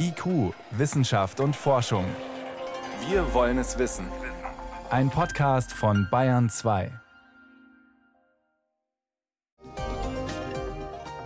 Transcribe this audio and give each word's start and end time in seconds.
IQ, 0.00 0.54
Wissenschaft 0.70 1.40
und 1.40 1.54
Forschung. 1.54 2.04
Wir 3.08 3.34
wollen 3.34 3.58
es 3.58 3.78
wissen. 3.78 4.06
Ein 4.90 5.10
Podcast 5.10 5.72
von 5.72 6.08
Bayern 6.10 6.48
2. 6.48 6.90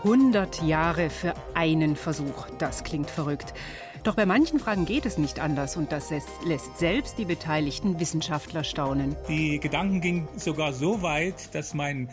100 0.04 0.62
Jahre 0.62 1.10
für 1.10 1.34
einen 1.54 1.94
Versuch. 1.94 2.48
Das 2.58 2.82
klingt 2.82 3.08
verrückt. 3.08 3.54
Doch 4.02 4.16
bei 4.16 4.26
manchen 4.26 4.58
Fragen 4.58 4.84
geht 4.86 5.06
es 5.06 5.18
nicht 5.18 5.38
anders 5.38 5.76
und 5.76 5.92
das 5.92 6.10
lässt 6.44 6.78
selbst 6.78 7.18
die 7.18 7.24
beteiligten 7.24 8.00
Wissenschaftler 8.00 8.64
staunen. 8.64 9.14
Die 9.28 9.60
Gedanken 9.60 10.00
gingen 10.00 10.28
sogar 10.34 10.72
so 10.72 11.02
weit, 11.02 11.54
dass 11.54 11.74
mein 11.74 12.08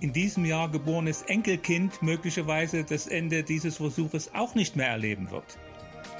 in 0.00 0.12
diesem 0.12 0.44
Jahr 0.44 0.68
geborenes 0.68 1.22
Enkelkind 1.22 2.02
möglicherweise 2.02 2.84
das 2.84 3.06
Ende 3.06 3.42
dieses 3.42 3.76
Versuches 3.76 4.34
auch 4.34 4.54
nicht 4.54 4.76
mehr 4.76 4.88
erleben 4.88 5.30
wird. 5.30 5.58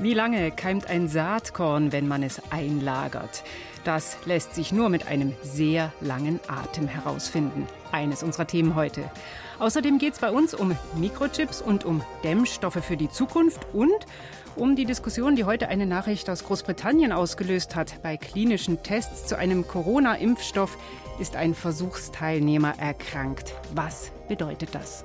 Wie 0.01 0.15
lange 0.15 0.53
keimt 0.53 0.89
ein 0.89 1.09
Saatkorn, 1.09 1.91
wenn 1.91 2.07
man 2.07 2.23
es 2.23 2.41
einlagert? 2.51 3.43
Das 3.83 4.17
lässt 4.27 4.55
sich 4.55 4.71
nur 4.71 4.91
mit 4.91 5.09
einem 5.09 5.35
sehr 5.43 5.93
langen 6.01 6.39
Atem 6.47 6.87
herausfinden. 6.87 7.67
Eines 7.91 8.23
unserer 8.23 8.47
Themen 8.47 8.77
heute. 8.77 9.11
Außerdem 9.59 9.99
geht 9.99 10.13
es 10.13 10.21
bei 10.21 10.31
uns 10.31 10.55
um 10.55 10.77
Mikrochips 10.95 11.61
und 11.61 11.85
um 11.85 12.03
Dämmstoffe 12.23 12.85
für 12.85 12.97
die 12.97 13.11
Zukunft 13.11 13.67
und 13.73 14.07
um 14.55 14.77
die 14.77 14.85
Diskussion, 14.85 15.35
die 15.35 15.43
heute 15.43 15.67
eine 15.67 15.87
Nachricht 15.87 16.31
aus 16.31 16.45
Großbritannien 16.45 17.11
ausgelöst 17.11 17.75
hat. 17.75 18.01
Bei 18.01 18.17
klinischen 18.17 18.85
Tests 18.85 19.27
zu 19.27 19.37
einem 19.37 19.67
Corona-Impfstoff 19.67 20.79
ist 21.19 21.35
ein 21.35 21.55
Versuchsteilnehmer 21.55 22.75
erkrankt. 22.79 23.53
Was 23.75 24.13
bedeutet 24.29 24.77
das? 24.77 25.05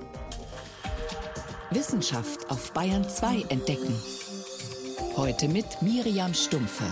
Wissenschaft 1.72 2.52
auf 2.52 2.72
Bayern 2.74 3.10
2 3.10 3.46
entdecken. 3.50 3.96
Heute 5.16 5.48
mit 5.48 5.80
Miriam 5.84 6.34
Stumpfe. 6.34 6.86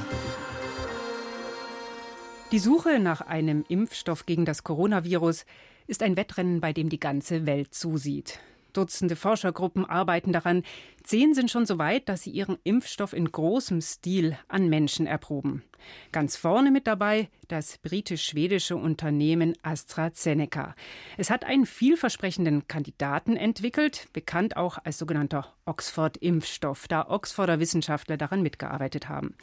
Die 2.51 2.59
Suche 2.59 2.99
nach 2.99 3.21
einem 3.21 3.65
Impfstoff 3.67 4.27
gegen 4.27 4.45
das 4.45 4.63
Coronavirus 4.63 5.45
ist 5.87 6.03
ein 6.03 6.15
Wettrennen, 6.15 6.61
bei 6.61 6.71
dem 6.71 6.89
die 6.89 6.99
ganze 6.99 7.47
Welt 7.47 7.73
zusieht. 7.73 8.39
Dutzende 8.73 9.15
Forschergruppen 9.15 9.85
arbeiten 9.85 10.31
daran. 10.31 10.63
Zehn 11.03 11.33
sind 11.33 11.51
schon 11.51 11.65
so 11.65 11.77
weit, 11.77 12.09
dass 12.09 12.23
sie 12.23 12.31
ihren 12.31 12.57
Impfstoff 12.63 13.13
in 13.13 13.31
großem 13.31 13.81
Stil 13.81 14.37
an 14.47 14.69
Menschen 14.69 15.07
erproben. 15.07 15.63
Ganz 16.11 16.35
vorne 16.35 16.71
mit 16.71 16.87
dabei 16.87 17.29
das 17.47 17.77
britisch-schwedische 17.79 18.75
Unternehmen 18.75 19.53
AstraZeneca. 19.63 20.75
Es 21.17 21.29
hat 21.29 21.43
einen 21.43 21.65
vielversprechenden 21.65 22.67
Kandidaten 22.67 23.35
entwickelt, 23.35 24.07
bekannt 24.13 24.57
auch 24.57 24.77
als 24.83 24.97
sogenannter 24.97 25.53
Oxford-Impfstoff, 25.65 26.87
da 26.87 27.09
Oxforder 27.09 27.59
Wissenschaftler 27.59 28.17
daran 28.17 28.41
mitgearbeitet 28.41 29.09
haben. 29.09 29.35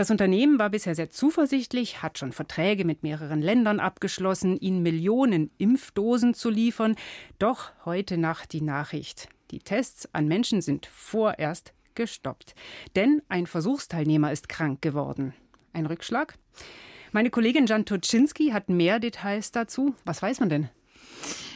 Das 0.00 0.10
Unternehmen 0.10 0.58
war 0.58 0.70
bisher 0.70 0.94
sehr 0.94 1.10
zuversichtlich, 1.10 2.00
hat 2.00 2.16
schon 2.16 2.32
Verträge 2.32 2.86
mit 2.86 3.02
mehreren 3.02 3.42
Ländern 3.42 3.80
abgeschlossen, 3.80 4.56
ihnen 4.56 4.82
Millionen 4.82 5.50
Impfdosen 5.58 6.32
zu 6.32 6.48
liefern. 6.48 6.96
Doch 7.38 7.72
heute 7.84 8.16
Nacht 8.16 8.54
die 8.54 8.62
Nachricht. 8.62 9.28
Die 9.50 9.58
Tests 9.58 10.08
an 10.14 10.26
Menschen 10.26 10.62
sind 10.62 10.86
vorerst 10.86 11.74
gestoppt. 11.94 12.54
Denn 12.96 13.20
ein 13.28 13.46
Versuchsteilnehmer 13.46 14.32
ist 14.32 14.48
krank 14.48 14.80
geworden. 14.80 15.34
Ein 15.74 15.84
Rückschlag? 15.84 16.38
Meine 17.12 17.28
Kollegin 17.28 17.66
Jan 17.66 17.84
Toczynski 17.84 18.52
hat 18.52 18.70
mehr 18.70 19.00
Details 19.00 19.52
dazu. 19.52 19.94
Was 20.06 20.22
weiß 20.22 20.40
man 20.40 20.48
denn? 20.48 20.70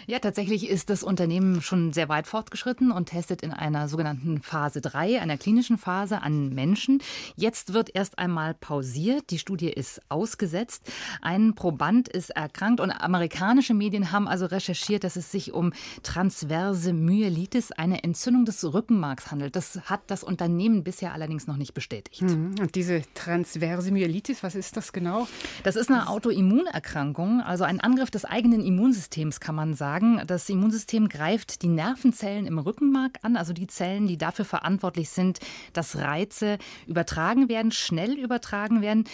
Ja, 0.07 0.19
tatsächlich 0.19 0.69
ist 0.69 0.91
das 0.91 1.03
Unternehmen 1.03 1.63
schon 1.63 1.95
sehr 1.95 2.11
weit 2.11 2.27
fortgeschritten 2.27 2.91
und 2.91 3.07
testet 3.07 3.43
in 3.43 3.53
einer 3.53 3.89
sogenannten 3.89 4.43
Phase 4.43 4.83
3, 4.83 5.21
einer 5.21 5.39
klinischen 5.39 5.79
Phase 5.79 6.21
an 6.21 6.51
Menschen. 6.51 7.01
Jetzt 7.37 7.73
wird 7.73 7.95
erst 7.95 8.19
einmal 8.19 8.53
pausiert. 8.53 9.31
Die 9.31 9.39
Studie 9.39 9.71
ist 9.71 10.03
ausgesetzt. 10.11 10.93
Ein 11.23 11.55
Proband 11.55 12.09
ist 12.09 12.31
erkrankt 12.31 12.81
und 12.81 12.91
amerikanische 12.91 13.73
Medien 13.73 14.13
haben 14.13 14.29
also 14.29 14.45
recherchiert, 14.47 15.05
dass 15.05 15.17
es 15.17 15.33
sich 15.33 15.53
um 15.53 15.73
transverse 16.03 16.93
Myelitis, 16.93 17.73
eine 17.73 18.05
Entzündung 18.05 18.45
des 18.45 18.63
Rückenmarks 18.63 19.31
handelt. 19.31 19.57
Das 19.57 19.81
hat 19.89 20.03
das 20.09 20.23
Unternehmen 20.23 20.85
bisher 20.85 21.15
allerdings 21.15 21.47
noch 21.47 21.57
nicht 21.57 21.73
bestätigt. 21.73 22.23
Mhm. 22.23 22.57
Und 22.61 22.75
diese 22.75 23.03
transverse 23.15 23.91
Myelitis, 23.91 24.43
was 24.43 24.55
ist 24.55 24.77
das 24.77 24.93
genau? 24.93 25.27
Das 25.63 25.77
ist 25.77 25.91
eine 25.91 26.09
Autoimmunerkrankung, 26.09 27.41
also 27.41 27.65
ein 27.65 27.81
Angriff 27.81 28.11
des 28.11 28.27
eigenen 28.27 28.61
Immunsystems, 28.61 29.41
kann 29.41 29.55
man 29.55 29.73
sagen 29.73 29.94
sagen, 29.95 30.21
das 30.27 30.49
Immunsystem 30.49 31.09
greift 31.09 31.63
die 31.63 31.69
Nervenzellen 31.69 32.47
im 32.47 32.59
Rückenmark 32.59 33.19
an, 33.23 33.37
also 33.37 33.53
die 33.53 33.69
Zellen, 33.69 34.09
die 34.09 34.19
dafür 34.19 34.45
verantwortlich 34.45 35.11
sind, 35.11 35.39
dass 35.73 35.97
Reize 35.97 36.59
übertragen 36.89 37.49
werden, 37.49 37.71
schnell 37.71 38.19
übertragen 38.19 38.83
werden. 38.83 39.05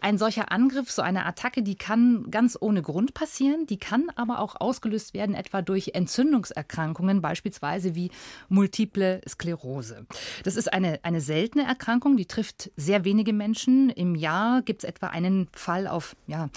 Ein 0.00 0.18
solcher 0.18 0.52
Angriff, 0.52 0.90
so 0.90 1.02
eine 1.02 1.26
Attacke, 1.26 1.62
die 1.62 1.74
kann 1.74 2.30
ganz 2.30 2.56
ohne 2.60 2.82
Grund 2.82 3.14
passieren, 3.14 3.66
die 3.66 3.78
kann 3.78 4.10
aber 4.14 4.40
auch 4.40 4.60
ausgelöst 4.60 5.14
werden, 5.14 5.34
etwa 5.34 5.62
durch 5.62 5.90
Entzündungserkrankungen, 5.94 7.20
beispielsweise 7.20 7.94
wie 7.94 8.10
multiple 8.48 9.20
Sklerose. 9.28 10.06
Das 10.44 10.56
ist 10.56 10.72
eine, 10.72 11.00
eine 11.02 11.20
seltene 11.20 11.64
Erkrankung, 11.64 12.16
die 12.16 12.26
trifft 12.26 12.70
sehr 12.76 13.04
wenige 13.04 13.32
Menschen. 13.32 13.90
Im 13.90 14.14
Jahr 14.14 14.62
gibt 14.62 14.84
es 14.84 14.88
etwa 14.88 15.08
einen 15.08 15.48
Fall 15.52 15.86
auf 15.86 16.16
ja, 16.26 16.48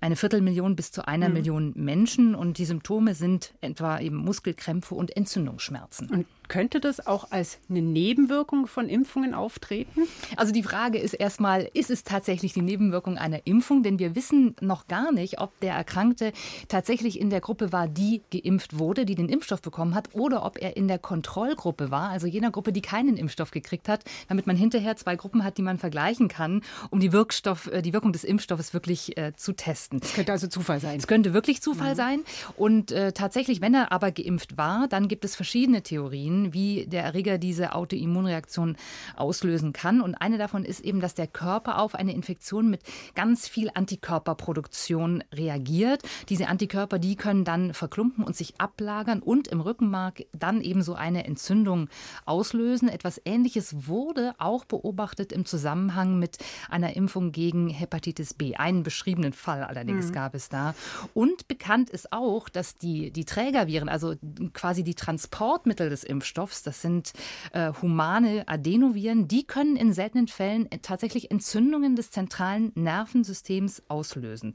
eine 0.00 0.16
Viertelmillion 0.16 0.76
bis 0.76 0.90
zu 0.92 1.06
einer 1.06 1.28
mhm. 1.28 1.34
Million 1.34 1.72
Menschen 1.76 2.34
und 2.34 2.58
die 2.58 2.64
Symptome 2.64 3.14
sind 3.14 3.54
etwa 3.60 4.00
eben 4.00 4.16
Muskelkrämpfe 4.16 4.94
und 4.94 5.16
Entzündungsschmerzen. 5.16 6.08
Und 6.08 6.26
könnte 6.50 6.80
das 6.80 7.06
auch 7.06 7.30
als 7.30 7.58
eine 7.70 7.80
Nebenwirkung 7.80 8.66
von 8.66 8.88
Impfungen 8.88 9.34
auftreten? 9.34 10.02
Also 10.36 10.52
die 10.52 10.64
Frage 10.64 10.98
ist 10.98 11.14
erstmal, 11.14 11.70
ist 11.74 11.90
es 11.90 12.02
tatsächlich 12.02 12.52
die 12.52 12.60
Nebenwirkung 12.60 13.16
einer 13.16 13.46
Impfung? 13.46 13.84
Denn 13.84 14.00
wir 14.00 14.16
wissen 14.16 14.56
noch 14.60 14.88
gar 14.88 15.12
nicht, 15.12 15.40
ob 15.40 15.58
der 15.60 15.74
Erkrankte 15.74 16.32
tatsächlich 16.66 17.20
in 17.20 17.30
der 17.30 17.40
Gruppe 17.40 17.72
war, 17.72 17.86
die 17.86 18.20
geimpft 18.32 18.78
wurde, 18.78 19.06
die 19.06 19.14
den 19.14 19.28
Impfstoff 19.28 19.62
bekommen 19.62 19.94
hat, 19.94 20.08
oder 20.12 20.44
ob 20.44 20.60
er 20.60 20.76
in 20.76 20.88
der 20.88 20.98
Kontrollgruppe 20.98 21.92
war, 21.92 22.10
also 22.10 22.26
jener 22.26 22.50
Gruppe, 22.50 22.72
die 22.72 22.82
keinen 22.82 23.16
Impfstoff 23.16 23.52
gekriegt 23.52 23.88
hat, 23.88 24.02
damit 24.28 24.48
man 24.48 24.56
hinterher 24.56 24.96
zwei 24.96 25.14
Gruppen 25.14 25.44
hat, 25.44 25.56
die 25.56 25.62
man 25.62 25.78
vergleichen 25.78 26.26
kann, 26.26 26.62
um 26.90 26.98
die, 26.98 27.12
Wirkstoff, 27.12 27.68
äh, 27.68 27.80
die 27.80 27.92
Wirkung 27.92 28.12
des 28.12 28.24
Impfstoffes 28.24 28.74
wirklich 28.74 29.16
äh, 29.16 29.34
zu 29.36 29.52
testen. 29.52 30.00
Es 30.02 30.14
könnte 30.14 30.32
also 30.32 30.48
Zufall 30.48 30.80
sein. 30.80 30.98
Es 30.98 31.06
könnte 31.06 31.32
wirklich 31.32 31.62
Zufall 31.62 31.92
mhm. 31.92 31.96
sein. 31.96 32.20
Und 32.56 32.90
äh, 32.90 33.12
tatsächlich, 33.12 33.60
wenn 33.60 33.72
er 33.72 33.92
aber 33.92 34.10
geimpft 34.10 34.56
war, 34.56 34.88
dann 34.88 35.06
gibt 35.06 35.24
es 35.24 35.36
verschiedene 35.36 35.82
Theorien 35.82 36.39
wie 36.52 36.86
der 36.86 37.04
Erreger 37.04 37.38
diese 37.38 37.74
Autoimmunreaktion 37.74 38.76
auslösen 39.16 39.72
kann. 39.72 40.00
Und 40.00 40.14
eine 40.16 40.38
davon 40.38 40.64
ist 40.64 40.80
eben, 40.80 41.00
dass 41.00 41.14
der 41.14 41.26
Körper 41.26 41.78
auf 41.78 41.94
eine 41.94 42.12
Infektion 42.12 42.70
mit 42.70 42.82
ganz 43.14 43.48
viel 43.48 43.70
Antikörperproduktion 43.72 45.24
reagiert. 45.32 46.02
Diese 46.28 46.48
Antikörper, 46.48 46.98
die 46.98 47.16
können 47.16 47.44
dann 47.44 47.74
verklumpen 47.74 48.24
und 48.24 48.36
sich 48.36 48.60
ablagern 48.60 49.20
und 49.20 49.48
im 49.48 49.60
Rückenmark 49.60 50.24
dann 50.32 50.60
eben 50.60 50.82
so 50.82 50.94
eine 50.94 51.24
Entzündung 51.24 51.88
auslösen. 52.24 52.88
Etwas 52.88 53.20
Ähnliches 53.24 53.86
wurde 53.88 54.34
auch 54.38 54.64
beobachtet 54.64 55.32
im 55.32 55.44
Zusammenhang 55.44 56.18
mit 56.18 56.38
einer 56.68 56.96
Impfung 56.96 57.32
gegen 57.32 57.68
Hepatitis 57.68 58.34
B. 58.34 58.56
Einen 58.56 58.82
beschriebenen 58.82 59.32
Fall 59.32 59.64
allerdings 59.64 60.08
mhm. 60.08 60.12
gab 60.12 60.34
es 60.34 60.48
da. 60.48 60.74
Und 61.14 61.48
bekannt 61.48 61.90
ist 61.90 62.12
auch, 62.12 62.48
dass 62.48 62.76
die, 62.76 63.10
die 63.10 63.24
Trägerviren, 63.24 63.88
also 63.88 64.14
quasi 64.52 64.84
die 64.84 64.94
Transportmittel 64.94 65.90
des 65.90 66.04
Impfstoffs, 66.04 66.29
Impfstoffs, 66.30 66.62
das 66.62 66.80
sind 66.80 67.12
äh, 67.52 67.72
humane 67.82 68.44
Adenoviren, 68.46 69.26
die 69.26 69.44
können 69.44 69.74
in 69.76 69.92
seltenen 69.92 70.28
Fällen 70.28 70.68
tatsächlich 70.82 71.30
Entzündungen 71.30 71.96
des 71.96 72.12
zentralen 72.12 72.70
Nervensystems 72.76 73.82
auslösen. 73.88 74.54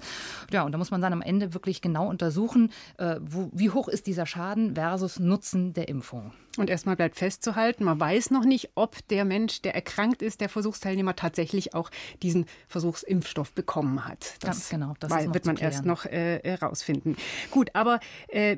Ja, 0.52 0.64
und 0.64 0.72
da 0.72 0.78
muss 0.78 0.92
man 0.92 1.02
dann 1.02 1.12
am 1.12 1.22
Ende 1.22 1.54
wirklich 1.54 1.82
genau 1.82 2.08
untersuchen, 2.08 2.72
äh, 2.98 3.18
wo, 3.22 3.50
wie 3.52 3.70
hoch 3.70 3.90
ist 3.90 4.08
dieser 4.08 4.26
Schaden 4.26 4.76
versus 4.76 5.20
Nutzen 5.20 5.74
der 5.74 5.90
Impfung. 5.90 6.32
Und 6.58 6.70
erstmal 6.70 6.96
bleibt 6.96 7.18
festzuhalten, 7.18 7.84
man 7.84 8.00
weiß 8.00 8.32
noch 8.32 8.46
nicht, 8.46 8.72
ob 8.76 9.06
der 9.10 9.26
Mensch, 9.26 9.62
der 9.62 9.76
erkrankt 9.76 10.22
ist, 10.22 10.40
der 10.40 10.48
Versuchsteilnehmer 10.48 11.16
tatsächlich 11.18 11.74
auch 11.74 11.92
diesen 12.24 12.46
Versuchsimpfstoff 12.70 13.52
bekommen 13.52 14.06
hat. 14.06 14.36
Das 14.40 14.50
Ganz 14.52 14.70
genau, 14.70 14.94
das 15.02 15.12
wird 15.12 15.46
man 15.46 15.58
erst 15.58 15.84
noch 15.84 16.06
äh, 16.06 16.40
herausfinden. 16.44 17.18
Gut, 17.52 17.72
aber 17.74 18.00
äh, 18.30 18.56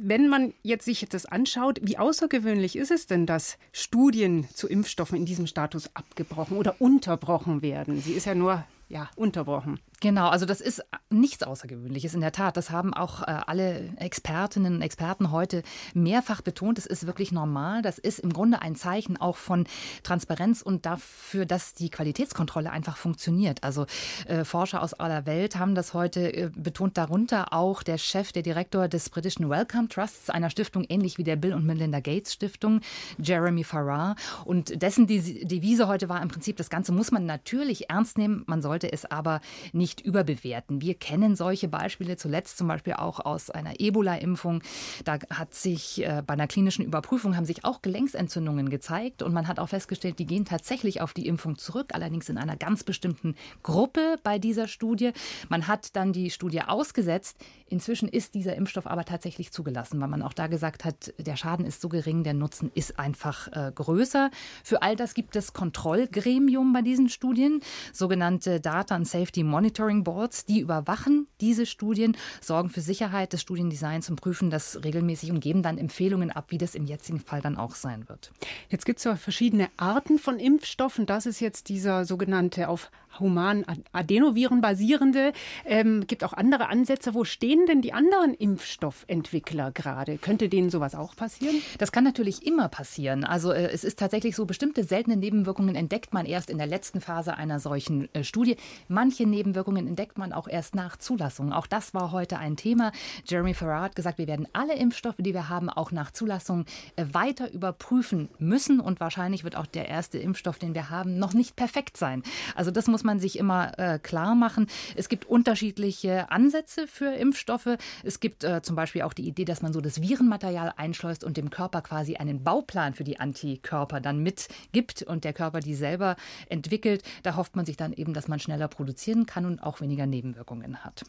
wenn 0.00 0.28
man 0.28 0.54
jetzt 0.62 0.84
sich 0.84 1.06
das 1.08 1.26
anschaut, 1.26 1.78
wie 1.82 1.98
außergewöhnlich 1.98 2.76
ist 2.76 2.90
es 2.90 3.06
denn, 3.06 3.26
dass 3.26 3.58
Studien 3.72 4.48
zu 4.54 4.68
Impfstoffen 4.68 5.16
in 5.16 5.26
diesem 5.26 5.46
Status 5.46 5.90
abgebrochen 5.94 6.56
oder 6.56 6.80
unterbrochen 6.80 7.62
werden? 7.62 8.00
Sie 8.00 8.12
ist 8.12 8.26
ja 8.26 8.34
nur 8.34 8.64
ja, 8.88 9.10
unterbrochen. 9.16 9.80
Genau, 10.02 10.30
also 10.30 10.46
das 10.46 10.60
ist 10.60 10.82
nichts 11.10 11.44
Außergewöhnliches 11.44 12.14
in 12.14 12.22
der 12.22 12.32
Tat. 12.32 12.56
Das 12.56 12.72
haben 12.72 12.92
auch 12.92 13.22
äh, 13.22 13.38
alle 13.46 13.88
Expertinnen 13.98 14.74
und 14.74 14.82
Experten 14.82 15.30
heute 15.30 15.62
mehrfach 15.94 16.40
betont. 16.40 16.76
Es 16.76 16.86
ist 16.86 17.06
wirklich 17.06 17.30
normal. 17.30 17.82
Das 17.82 17.98
ist 17.98 18.18
im 18.18 18.32
Grunde 18.32 18.60
ein 18.62 18.74
Zeichen 18.74 19.16
auch 19.16 19.36
von 19.36 19.64
Transparenz 20.02 20.60
und 20.60 20.86
dafür, 20.86 21.46
dass 21.46 21.74
die 21.74 21.88
Qualitätskontrolle 21.88 22.72
einfach 22.72 22.96
funktioniert. 22.96 23.62
Also 23.62 23.86
äh, 24.26 24.44
Forscher 24.44 24.82
aus 24.82 24.92
aller 24.92 25.24
Welt 25.24 25.56
haben 25.56 25.76
das 25.76 25.94
heute 25.94 26.34
äh, 26.34 26.50
betont, 26.52 26.98
darunter 26.98 27.52
auch 27.52 27.84
der 27.84 27.96
Chef, 27.96 28.32
der 28.32 28.42
Direktor 28.42 28.88
des 28.88 29.08
britischen 29.08 29.48
Wellcome 29.48 29.86
Trusts, 29.86 30.30
einer 30.30 30.50
Stiftung 30.50 30.84
ähnlich 30.88 31.16
wie 31.16 31.24
der 31.24 31.36
Bill 31.36 31.54
und 31.54 31.64
Melinda 31.64 32.00
Gates 32.00 32.32
Stiftung, 32.32 32.80
Jeremy 33.18 33.62
Farrar. 33.62 34.16
Und 34.46 34.82
dessen 34.82 35.06
Devise 35.06 35.86
heute 35.86 36.08
war 36.08 36.20
im 36.20 36.28
Prinzip, 36.28 36.56
das 36.56 36.70
Ganze 36.70 36.90
muss 36.90 37.12
man 37.12 37.24
natürlich 37.24 37.88
ernst 37.88 38.18
nehmen, 38.18 38.42
man 38.48 38.62
sollte 38.62 38.92
es 38.92 39.04
aber 39.04 39.40
nicht 39.72 39.91
nicht 39.92 40.00
überbewerten. 40.00 40.80
Wir 40.80 40.94
kennen 40.94 41.36
solche 41.36 41.68
Beispiele 41.68 42.16
zuletzt 42.16 42.56
zum 42.56 42.66
Beispiel 42.66 42.94
auch 42.94 43.20
aus 43.20 43.50
einer 43.50 43.78
Ebola-Impfung. 43.78 44.62
Da 45.04 45.18
hat 45.28 45.54
sich 45.54 46.02
äh, 46.02 46.22
bei 46.26 46.32
einer 46.32 46.46
klinischen 46.46 46.82
Überprüfung 46.84 47.36
haben 47.36 47.44
sich 47.44 47.66
auch 47.66 47.82
Gelenksentzündungen 47.82 48.70
gezeigt 48.70 49.22
und 49.22 49.34
man 49.34 49.48
hat 49.48 49.58
auch 49.58 49.68
festgestellt, 49.68 50.18
die 50.18 50.24
gehen 50.24 50.46
tatsächlich 50.46 51.02
auf 51.02 51.12
die 51.12 51.26
Impfung 51.26 51.58
zurück, 51.58 51.90
allerdings 51.92 52.30
in 52.30 52.38
einer 52.38 52.56
ganz 52.56 52.84
bestimmten 52.84 53.34
Gruppe 53.62 54.16
bei 54.22 54.38
dieser 54.38 54.66
Studie. 54.66 55.12
Man 55.50 55.66
hat 55.66 55.94
dann 55.94 56.14
die 56.14 56.30
Studie 56.30 56.62
ausgesetzt. 56.62 57.36
Inzwischen 57.68 58.08
ist 58.08 58.34
dieser 58.34 58.56
Impfstoff 58.56 58.86
aber 58.86 59.04
tatsächlich 59.04 59.52
zugelassen, 59.52 60.00
weil 60.00 60.08
man 60.08 60.22
auch 60.22 60.32
da 60.32 60.46
gesagt 60.46 60.84
hat, 60.84 61.12
der 61.18 61.36
Schaden 61.36 61.66
ist 61.66 61.82
so 61.82 61.90
gering, 61.90 62.24
der 62.24 62.34
Nutzen 62.34 62.70
ist 62.74 62.98
einfach 62.98 63.48
äh, 63.48 63.72
größer. 63.74 64.30
Für 64.64 64.82
all 64.82 64.96
das 64.96 65.12
gibt 65.12 65.36
es 65.36 65.52
Kontrollgremium 65.52 66.72
bei 66.72 66.82
diesen 66.82 67.10
Studien, 67.10 67.60
sogenannte 67.92 68.60
Data 68.60 68.94
and 68.94 69.06
Safety 69.08 69.42
Monitoring 69.42 69.81
Monitoring 69.82 70.04
Boards, 70.04 70.44
die 70.44 70.60
überwachen 70.60 71.26
diese 71.40 71.66
Studien, 71.66 72.16
sorgen 72.40 72.70
für 72.70 72.80
Sicherheit 72.80 73.32
des 73.32 73.40
Studiendesigns 73.40 74.08
und 74.08 74.20
prüfen 74.20 74.48
das 74.48 74.84
regelmäßig 74.84 75.32
und 75.32 75.40
geben 75.40 75.62
dann 75.62 75.76
Empfehlungen 75.76 76.30
ab, 76.30 76.46
wie 76.48 76.58
das 76.58 76.76
im 76.76 76.86
jetzigen 76.86 77.18
Fall 77.18 77.40
dann 77.40 77.56
auch 77.56 77.74
sein 77.74 78.08
wird. 78.08 78.30
Jetzt 78.68 78.86
gibt 78.86 78.98
es 78.98 79.04
ja 79.04 79.16
verschiedene 79.16 79.68
Arten 79.76 80.20
von 80.20 80.38
Impfstoffen. 80.38 81.04
Das 81.04 81.26
ist 81.26 81.40
jetzt 81.40 81.68
dieser 81.68 82.04
sogenannte 82.04 82.68
auf 82.68 82.90
human 83.18 83.64
Adenoviren 83.92 84.60
basierende. 84.60 85.32
Ähm, 85.64 86.06
gibt 86.06 86.24
auch 86.24 86.32
andere 86.32 86.68
Ansätze. 86.68 87.14
Wo 87.14 87.24
stehen 87.24 87.66
denn 87.66 87.82
die 87.82 87.92
anderen 87.92 88.34
Impfstoffentwickler 88.34 89.70
gerade? 89.72 90.18
Könnte 90.18 90.48
denen 90.48 90.70
sowas 90.70 90.94
auch 90.94 91.16
passieren? 91.16 91.56
Das 91.78 91.92
kann 91.92 92.04
natürlich 92.04 92.46
immer 92.46 92.68
passieren. 92.68 93.24
Also 93.24 93.52
äh, 93.52 93.70
es 93.70 93.84
ist 93.84 93.98
tatsächlich 93.98 94.36
so, 94.36 94.46
bestimmte 94.46 94.84
seltene 94.84 95.16
Nebenwirkungen 95.16 95.74
entdeckt 95.74 96.14
man 96.14 96.26
erst 96.26 96.50
in 96.50 96.58
der 96.58 96.66
letzten 96.66 97.00
Phase 97.00 97.36
einer 97.36 97.60
solchen 97.60 98.12
äh, 98.14 98.24
Studie. 98.24 98.56
Manche 98.88 99.26
Nebenwirkungen 99.26 99.61
entdeckt 99.68 100.18
man 100.18 100.32
auch 100.32 100.48
erst 100.48 100.74
nach 100.74 100.96
Zulassung. 100.96 101.52
Auch 101.52 101.66
das 101.66 101.92
war 101.92 102.12
heute 102.12 102.38
ein 102.38 102.56
Thema. 102.56 102.92
Jeremy 103.26 103.52
Farrar 103.52 103.82
hat 103.82 103.96
gesagt, 103.96 104.18
wir 104.18 104.26
werden 104.26 104.48
alle 104.54 104.74
Impfstoffe, 104.74 105.16
die 105.18 105.34
wir 105.34 105.50
haben, 105.50 105.68
auch 105.68 105.92
nach 105.92 106.12
Zulassung 106.12 106.64
äh, 106.96 107.04
weiter 107.12 107.52
überprüfen 107.52 108.30
müssen. 108.38 108.80
Und 108.80 109.00
wahrscheinlich 109.00 109.44
wird 109.44 109.56
auch 109.56 109.66
der 109.66 109.88
erste 109.88 110.18
Impfstoff, 110.18 110.58
den 110.58 110.74
wir 110.74 110.88
haben, 110.88 111.18
noch 111.18 111.34
nicht 111.34 111.56
perfekt 111.56 111.98
sein. 111.98 112.22
Also 112.54 112.70
das 112.70 112.86
muss 112.86 113.02
muss 113.02 113.04
man 113.04 113.18
sich 113.18 113.36
immer 113.36 113.76
äh, 113.80 113.98
klar 113.98 114.36
machen. 114.36 114.68
Es 114.94 115.08
gibt 115.08 115.24
unterschiedliche 115.24 116.30
Ansätze 116.30 116.86
für 116.86 117.12
Impfstoffe. 117.12 117.76
Es 118.04 118.20
gibt 118.20 118.44
äh, 118.44 118.62
zum 118.62 118.76
Beispiel 118.76 119.02
auch 119.02 119.12
die 119.12 119.26
Idee, 119.26 119.44
dass 119.44 119.60
man 119.60 119.72
so 119.72 119.80
das 119.80 120.00
Virenmaterial 120.00 120.72
einschleust 120.76 121.24
und 121.24 121.36
dem 121.36 121.50
Körper 121.50 121.82
quasi 121.82 122.14
einen 122.14 122.44
Bauplan 122.44 122.94
für 122.94 123.02
die 123.02 123.18
Antikörper 123.18 124.00
dann 124.00 124.20
mitgibt 124.20 125.02
und 125.02 125.24
der 125.24 125.32
Körper 125.32 125.58
die 125.58 125.74
selber 125.74 126.14
entwickelt. 126.48 127.02
Da 127.24 127.34
hofft 127.34 127.56
man 127.56 127.66
sich 127.66 127.76
dann 127.76 127.92
eben, 127.92 128.14
dass 128.14 128.28
man 128.28 128.38
schneller 128.38 128.68
produzieren 128.68 129.26
kann 129.26 129.46
und 129.52 129.62
auch 129.62 129.80
weniger 129.80 130.06
Nebenwirkungen 130.06 130.84
hat. 130.84 131.04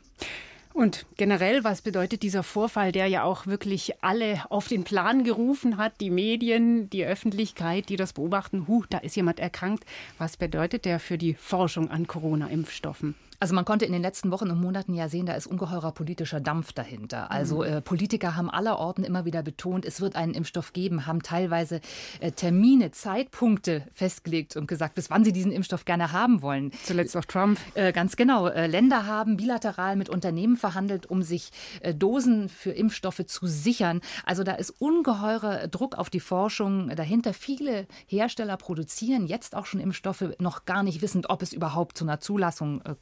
Und 0.74 1.06
generell, 1.18 1.64
was 1.64 1.84
bedeutet 1.84 2.24
dieser 2.24 2.42
Vorfall, 2.42 2.92
der 2.92 3.06
ja 3.06 3.24
auch 3.24 3.46
wirklich 3.46 3.94
alle 4.02 4.44
auf 4.50 4.68
den 4.68 4.84
Plan 4.84 5.24
gerufen 5.24 5.78
hat, 5.78 6.02
die 6.02 6.10
Medien, 6.10 6.90
die 6.90 7.06
Öffentlichkeit, 7.06 7.90
die 7.90 7.96
das 7.96 8.14
beobachten, 8.14 8.68
huh, 8.68 8.84
da 8.90 8.98
ist 8.98 9.16
jemand 9.16 9.40
erkrankt. 9.40 9.86
Was 10.18 10.36
bedeutet 10.36 10.86
der 10.86 11.00
für 11.00 11.20
die 11.20 11.36
Forschung 11.36 11.92
an 11.92 12.08
Corona-Impfstoffen? 12.08 13.14
Also 13.44 13.56
man 13.56 13.66
konnte 13.66 13.84
in 13.84 13.92
den 13.92 14.02
letzten 14.02 14.32
Wochen 14.32 14.50
und 14.52 14.62
Monaten 14.62 14.94
ja 14.94 15.10
sehen, 15.10 15.26
da 15.26 15.34
ist 15.34 15.48
ungeheurer 15.48 15.92
politischer 15.92 16.40
Dampf 16.40 16.72
dahinter. 16.72 17.30
Also 17.30 17.58
mhm. 17.58 17.64
äh, 17.64 17.82
Politiker 17.82 18.38
haben 18.38 18.50
aller 18.50 18.80
Orten 18.80 19.04
immer 19.04 19.26
wieder 19.26 19.44
betont, 19.44 19.84
es 19.84 20.00
wird 20.00 20.16
einen 20.16 20.34
Impfstoff 20.34 20.72
geben, 20.72 21.08
haben 21.08 21.22
teilweise 21.22 21.82
äh, 22.22 22.32
Termine, 22.32 22.92
Zeitpunkte 22.92 23.86
festgelegt 23.92 24.56
und 24.56 24.68
gesagt, 24.68 24.96
bis 24.96 25.10
wann 25.10 25.26
sie 25.26 25.34
diesen 25.34 25.52
Impfstoff 25.52 25.84
gerne 25.84 26.14
haben 26.14 26.42
wollen. 26.42 26.72
Zuletzt 26.86 27.18
auch 27.18 27.26
Trump. 27.26 27.60
Äh, 27.74 27.92
ganz 27.92 28.16
genau. 28.16 28.48
Äh, 28.48 28.68
Länder 28.68 29.08
haben 29.08 29.36
bilateral 29.36 29.98
mit 29.98 30.08
Unternehmen 30.08 30.56
verhandelt, 30.56 31.08
um 31.08 31.22
sich 31.22 31.52
äh, 31.82 31.94
Dosen 31.94 32.48
für 32.48 32.72
Impfstoffe 32.72 33.26
zu 33.26 33.46
sichern. 33.46 34.00
Also 34.26 34.46
da 34.46 34.54
ist 34.54 34.70
ungeheurer 34.80 35.68
Druck 35.68 35.96
auf 35.96 36.10
die 36.10 36.22
Forschung 36.22 36.96
dahinter. 36.96 37.34
Viele 37.34 37.88
Hersteller 38.08 38.56
produzieren 38.56 39.28
jetzt 39.28 39.54
auch 39.54 39.66
schon 39.66 39.82
Impfstoffe, 39.82 40.24
noch 40.40 40.64
gar 40.64 40.82
nicht 40.82 41.02
wissend, 41.02 41.30
ob 41.30 41.42
es 41.42 41.52
überhaupt 41.52 41.98
zu 41.98 42.06
einer 42.06 42.22
Zulassung 42.22 42.80
äh, 42.86 42.96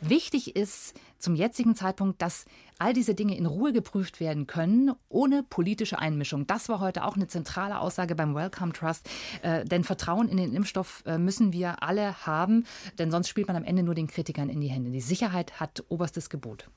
Wichtig 0.00 0.56
ist 0.56 0.94
zum 1.18 1.34
jetzigen 1.34 1.74
Zeitpunkt, 1.76 2.20
dass 2.20 2.44
all 2.78 2.92
diese 2.92 3.14
Dinge 3.14 3.36
in 3.36 3.46
Ruhe 3.46 3.72
geprüft 3.72 4.18
werden 4.18 4.46
können, 4.46 4.92
ohne 5.08 5.42
politische 5.42 5.98
Einmischung. 5.98 6.46
Das 6.46 6.68
war 6.68 6.80
heute 6.80 7.04
auch 7.04 7.14
eine 7.14 7.28
zentrale 7.28 7.78
Aussage 7.78 8.14
beim 8.14 8.34
Wellcome 8.34 8.72
Trust. 8.72 9.08
Äh, 9.42 9.64
denn 9.64 9.84
Vertrauen 9.84 10.28
in 10.28 10.36
den 10.36 10.52
Impfstoff 10.52 11.04
äh, 11.06 11.18
müssen 11.18 11.52
wir 11.52 11.82
alle 11.82 12.26
haben, 12.26 12.66
denn 12.98 13.10
sonst 13.10 13.28
spielt 13.28 13.46
man 13.46 13.56
am 13.56 13.64
Ende 13.64 13.82
nur 13.82 13.94
den 13.94 14.08
Kritikern 14.08 14.48
in 14.48 14.60
die 14.60 14.68
Hände. 14.68 14.90
Die 14.90 15.00
Sicherheit 15.00 15.60
hat 15.60 15.84
oberstes 15.88 16.28
Gebot. 16.28 16.68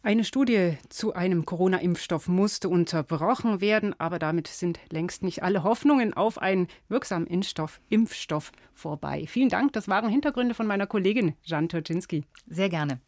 Eine 0.00 0.22
Studie 0.22 0.78
zu 0.88 1.14
einem 1.14 1.44
Corona-Impfstoff 1.44 2.28
musste 2.28 2.68
unterbrochen 2.68 3.60
werden, 3.60 3.98
aber 3.98 4.20
damit 4.20 4.46
sind 4.46 4.78
längst 4.90 5.24
nicht 5.24 5.42
alle 5.42 5.64
Hoffnungen 5.64 6.14
auf 6.14 6.38
einen 6.38 6.68
wirksamen 6.88 7.26
Impfstoff, 7.26 7.80
Impfstoff 7.88 8.52
vorbei. 8.74 9.24
Vielen 9.26 9.48
Dank, 9.48 9.72
das 9.72 9.88
waren 9.88 10.08
Hintergründe 10.08 10.54
von 10.54 10.68
meiner 10.68 10.86
Kollegin 10.86 11.34
Jan 11.42 11.68
Turczynski. 11.68 12.24
Sehr 12.46 12.68
gerne. 12.68 13.00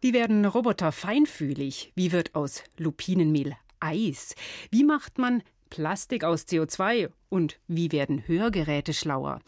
Wie 0.00 0.12
werden 0.12 0.44
Roboter 0.44 0.92
feinfühlig? 0.92 1.92
Wie 1.96 2.12
wird 2.12 2.34
aus 2.36 2.62
Lupinenmehl 2.78 3.56
Eis? 3.82 4.34
Wie 4.70 4.84
macht 4.84 5.18
man 5.18 5.42
Plastik 5.70 6.24
aus 6.24 6.46
CO2? 6.46 7.10
Und 7.28 7.58
wie 7.66 7.92
werden 7.92 8.26
Hörgeräte 8.26 8.92
schlauer? 8.92 9.40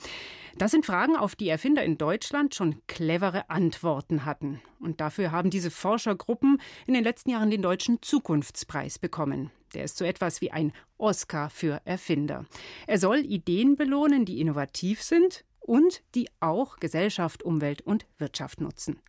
Das 0.56 0.70
sind 0.70 0.86
Fragen, 0.86 1.16
auf 1.16 1.34
die 1.34 1.48
Erfinder 1.48 1.82
in 1.82 1.98
Deutschland 1.98 2.54
schon 2.54 2.80
clevere 2.86 3.50
Antworten 3.50 4.24
hatten. 4.24 4.60
Und 4.78 5.00
dafür 5.00 5.32
haben 5.32 5.50
diese 5.50 5.70
Forschergruppen 5.70 6.60
in 6.86 6.94
den 6.94 7.02
letzten 7.02 7.30
Jahren 7.30 7.50
den 7.50 7.62
Deutschen 7.62 8.00
Zukunftspreis 8.02 8.98
bekommen. 8.98 9.50
Der 9.74 9.84
ist 9.84 9.96
so 9.96 10.04
etwas 10.04 10.40
wie 10.40 10.52
ein 10.52 10.72
Oscar 10.96 11.50
für 11.50 11.80
Erfinder. 11.84 12.46
Er 12.86 12.98
soll 12.98 13.18
Ideen 13.18 13.74
belohnen, 13.76 14.24
die 14.24 14.40
innovativ 14.40 15.02
sind 15.02 15.44
und 15.64 16.02
die 16.14 16.28
auch 16.40 16.76
Gesellschaft, 16.76 17.42
Umwelt 17.42 17.82
und 17.82 18.06
Wirtschaft 18.18 18.60
nutzen. 18.60 19.00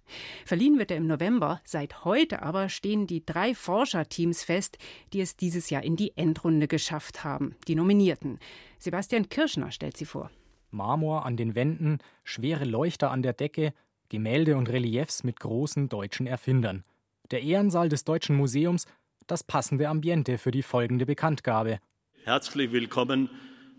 Verliehen 0.45 0.79
wird 0.79 0.89
er 0.89 0.97
im 0.97 1.07
November. 1.07 1.61
Seit 1.65 2.05
heute 2.05 2.41
aber 2.41 2.69
stehen 2.69 3.07
die 3.07 3.25
drei 3.25 3.53
Forscherteams 3.53 4.43
fest, 4.43 4.77
die 5.11 5.19
es 5.19 5.35
dieses 5.35 5.69
Jahr 5.69 5.83
in 5.83 5.97
die 5.97 6.15
Endrunde 6.15 6.67
geschafft 6.67 7.23
haben. 7.23 7.55
Die 7.67 7.75
Nominierten. 7.75 8.39
Sebastian 8.79 9.27
Kirschner 9.27 9.71
stellt 9.71 9.97
sie 9.97 10.05
vor. 10.05 10.31
Marmor 10.71 11.25
an 11.25 11.37
den 11.37 11.55
Wänden, 11.55 11.99
schwere 12.23 12.65
Leuchter 12.65 13.11
an 13.11 13.21
der 13.21 13.33
Decke, 13.33 13.73
Gemälde 14.09 14.55
und 14.55 14.69
Reliefs 14.69 15.23
mit 15.23 15.39
großen 15.39 15.89
deutschen 15.89 16.25
Erfindern. 16.25 16.83
Der 17.31 17.43
Ehrensaal 17.43 17.89
des 17.89 18.05
Deutschen 18.05 18.37
Museums, 18.37 18.85
das 19.27 19.43
passende 19.43 19.89
Ambiente 19.89 20.37
für 20.37 20.51
die 20.51 20.63
folgende 20.63 21.05
Bekanntgabe. 21.05 21.79
Herzlich 22.23 22.71
willkommen 22.71 23.29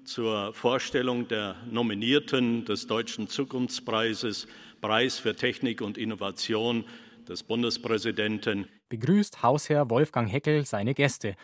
zur 0.06 0.52
Vorstellung 0.54 1.28
der 1.28 1.56
Nominierten 1.70 2.64
des 2.64 2.86
Deutschen 2.86 3.28
Zukunftspreises, 3.28 4.46
Preis 4.80 5.18
für 5.18 5.34
Technik 5.34 5.80
und 5.80 5.98
Innovation 5.98 6.84
des 7.28 7.42
Bundespräsidenten. 7.42 8.68
Begrüßt 8.88 9.42
Hausherr 9.42 9.90
Wolfgang 9.90 10.30
Heckel 10.30 10.64
seine 10.64 10.94
Gäste. 10.94 11.34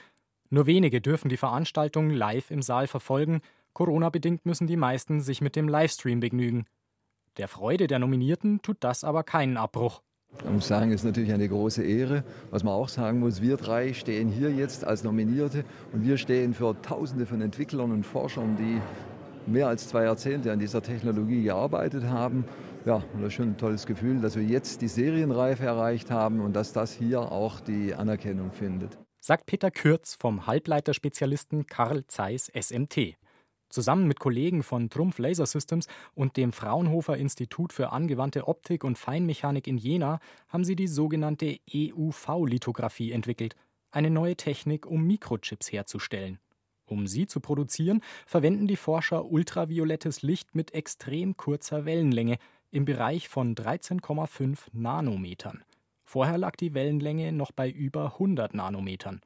Nur 0.49 0.66
wenige 0.66 1.00
dürfen 1.00 1.28
die 1.28 1.37
Veranstaltung 1.37 2.11
live 2.11 2.50
im 2.50 2.62
Saal 2.62 2.87
verfolgen. 2.87 3.40
Corona-bedingt 3.73 4.47
müssen 4.47 4.66
die 4.66 4.76
meisten 4.76 5.21
sich 5.21 5.40
mit 5.40 5.57
dem 5.57 5.69
Livestream 5.69 6.21
begnügen. 6.21 6.66
Der 7.38 7.49
Freude 7.49 7.87
der 7.87 7.99
Nominierten 7.99 8.62
tut 8.62 8.76
das 8.81 9.02
aber 9.02 9.25
keinen 9.25 9.57
Abbruch. 9.57 10.02
Ich 10.38 10.50
muss 10.50 10.66
sagen, 10.66 10.90
es 10.90 11.00
ist 11.02 11.04
natürlich 11.04 11.32
eine 11.32 11.48
große 11.48 11.84
Ehre. 11.84 12.24
Was 12.50 12.64
man 12.64 12.74
auch 12.74 12.88
sagen 12.88 13.20
muss, 13.20 13.40
wir 13.42 13.56
drei 13.56 13.92
stehen 13.92 14.28
hier 14.28 14.50
jetzt 14.50 14.84
als 14.84 15.04
Nominierte 15.04 15.64
und 15.92 16.04
wir 16.04 16.16
stehen 16.16 16.54
für 16.54 16.74
Tausende 16.82 17.26
von 17.26 17.40
Entwicklern 17.40 17.92
und 17.92 18.04
Forschern, 18.04 18.56
die 18.56 18.80
mehr 19.50 19.68
als 19.68 19.88
zwei 19.88 20.04
Jahrzehnte 20.04 20.52
an 20.52 20.58
dieser 20.58 20.82
Technologie 20.82 21.42
gearbeitet 21.44 22.04
haben. 22.04 22.44
Ja, 22.84 22.96
und 22.96 23.20
das 23.20 23.28
ist 23.28 23.34
schon 23.34 23.50
ein 23.50 23.56
tolles 23.56 23.86
Gefühl, 23.86 24.20
dass 24.20 24.34
wir 24.34 24.42
jetzt 24.42 24.82
die 24.82 24.88
Serienreife 24.88 25.64
erreicht 25.64 26.10
haben 26.10 26.40
und 26.40 26.54
dass 26.54 26.72
das 26.72 26.92
hier 26.92 27.20
auch 27.20 27.60
die 27.60 27.94
Anerkennung 27.94 28.50
findet. 28.52 28.98
Sagt 29.20 29.46
Peter 29.46 29.70
Kürz 29.70 30.16
vom 30.18 30.48
Halbleiterspezialisten 30.48 31.66
Karl 31.66 32.04
Zeiss 32.08 32.50
SMT. 32.60 33.16
Zusammen 33.72 34.06
mit 34.06 34.20
Kollegen 34.20 34.62
von 34.62 34.90
Trumpf 34.90 35.18
Laser 35.18 35.46
Systems 35.46 35.88
und 36.14 36.36
dem 36.36 36.52
Fraunhofer 36.52 37.16
Institut 37.16 37.72
für 37.72 37.90
angewandte 37.90 38.46
Optik 38.46 38.84
und 38.84 38.98
Feinmechanik 38.98 39.66
in 39.66 39.78
Jena 39.78 40.20
haben 40.48 40.64
sie 40.64 40.76
die 40.76 40.86
sogenannte 40.86 41.58
EUV-Lithografie 41.72 43.12
entwickelt, 43.12 43.56
eine 43.90 44.10
neue 44.10 44.36
Technik, 44.36 44.84
um 44.84 45.06
Mikrochips 45.06 45.72
herzustellen. 45.72 46.38
Um 46.84 47.06
sie 47.06 47.26
zu 47.26 47.40
produzieren, 47.40 48.02
verwenden 48.26 48.66
die 48.66 48.76
Forscher 48.76 49.24
ultraviolettes 49.24 50.20
Licht 50.20 50.54
mit 50.54 50.74
extrem 50.74 51.38
kurzer 51.38 51.86
Wellenlänge 51.86 52.36
im 52.72 52.84
Bereich 52.84 53.30
von 53.30 53.54
13,5 53.54 54.66
Nanometern. 54.72 55.64
Vorher 56.04 56.36
lag 56.36 56.56
die 56.56 56.74
Wellenlänge 56.74 57.32
noch 57.32 57.52
bei 57.52 57.70
über 57.70 58.12
100 58.12 58.52
Nanometern. 58.52 59.22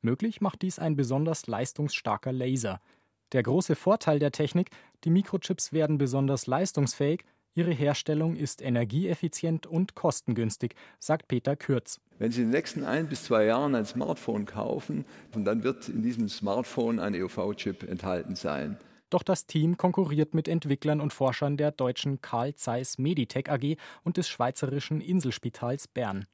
Möglich 0.00 0.40
macht 0.40 0.62
dies 0.62 0.80
ein 0.80 0.96
besonders 0.96 1.46
leistungsstarker 1.46 2.32
Laser– 2.32 2.80
der 3.34 3.42
große 3.42 3.74
Vorteil 3.74 4.18
der 4.18 4.32
Technik, 4.32 4.70
die 5.04 5.10
Mikrochips 5.10 5.72
werden 5.72 5.98
besonders 5.98 6.46
leistungsfähig, 6.46 7.24
ihre 7.54 7.72
Herstellung 7.72 8.36
ist 8.36 8.62
energieeffizient 8.62 9.66
und 9.66 9.94
kostengünstig, 9.94 10.74
sagt 10.98 11.28
Peter 11.28 11.56
Kürz. 11.56 12.00
Wenn 12.18 12.30
Sie 12.30 12.42
in 12.42 12.48
den 12.48 12.52
nächsten 12.52 12.84
ein 12.84 13.08
bis 13.08 13.24
zwei 13.24 13.44
Jahren 13.44 13.74
ein 13.74 13.84
Smartphone 13.84 14.46
kaufen, 14.46 15.04
dann 15.32 15.64
wird 15.64 15.88
in 15.88 16.02
diesem 16.02 16.28
Smartphone 16.28 17.00
ein 17.00 17.14
EUV-Chip 17.14 17.82
enthalten 17.82 18.36
sein. 18.36 18.78
Doch 19.10 19.22
das 19.22 19.46
Team 19.46 19.76
konkurriert 19.76 20.34
mit 20.34 20.48
Entwicklern 20.48 21.00
und 21.00 21.12
Forschern 21.12 21.56
der 21.56 21.70
deutschen 21.72 22.20
Carl 22.20 22.54
Zeiss 22.54 22.98
Meditech 22.98 23.50
AG 23.50 23.76
und 24.02 24.16
des 24.16 24.28
schweizerischen 24.28 25.00
Inselspitals 25.00 25.88
Bern. 25.88 26.26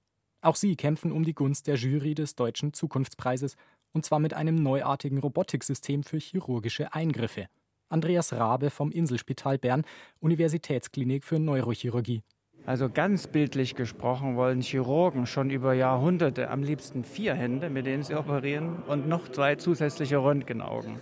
Auch 0.42 0.56
sie 0.56 0.76
kämpfen 0.76 1.12
um 1.12 1.24
die 1.24 1.34
Gunst 1.34 1.66
der 1.66 1.76
Jury 1.76 2.14
des 2.14 2.34
Deutschen 2.34 2.72
Zukunftspreises 2.72 3.56
und 3.92 4.04
zwar 4.04 4.18
mit 4.18 4.34
einem 4.34 4.56
neuartigen 4.56 5.18
Robotiksystem 5.18 6.02
für 6.02 6.18
chirurgische 6.18 6.94
Eingriffe. 6.94 7.46
Andreas 7.88 8.32
Rabe 8.32 8.70
vom 8.70 8.92
Inselspital 8.92 9.58
Bern, 9.58 9.84
Universitätsklinik 10.20 11.24
für 11.24 11.38
Neurochirurgie. 11.38 12.22
Also 12.66 12.90
ganz 12.90 13.26
bildlich 13.26 13.74
gesprochen 13.74 14.36
wollen 14.36 14.60
Chirurgen 14.60 15.26
schon 15.26 15.50
über 15.50 15.72
Jahrhunderte 15.72 16.50
am 16.50 16.62
liebsten 16.62 17.04
vier 17.04 17.34
Hände, 17.34 17.70
mit 17.70 17.86
denen 17.86 18.02
sie 18.02 18.14
operieren, 18.14 18.82
und 18.86 19.08
noch 19.08 19.28
zwei 19.28 19.56
zusätzliche 19.56 20.18
Röntgenaugen. 20.18 21.00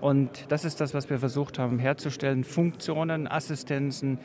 Und 0.00 0.46
das 0.50 0.64
ist 0.64 0.80
das, 0.80 0.94
was 0.94 1.08
wir 1.08 1.18
versucht 1.18 1.58
haben 1.58 1.78
herzustellen. 1.78 2.44
Funktionen, 2.44 3.26
Assistenzen, 3.26 4.18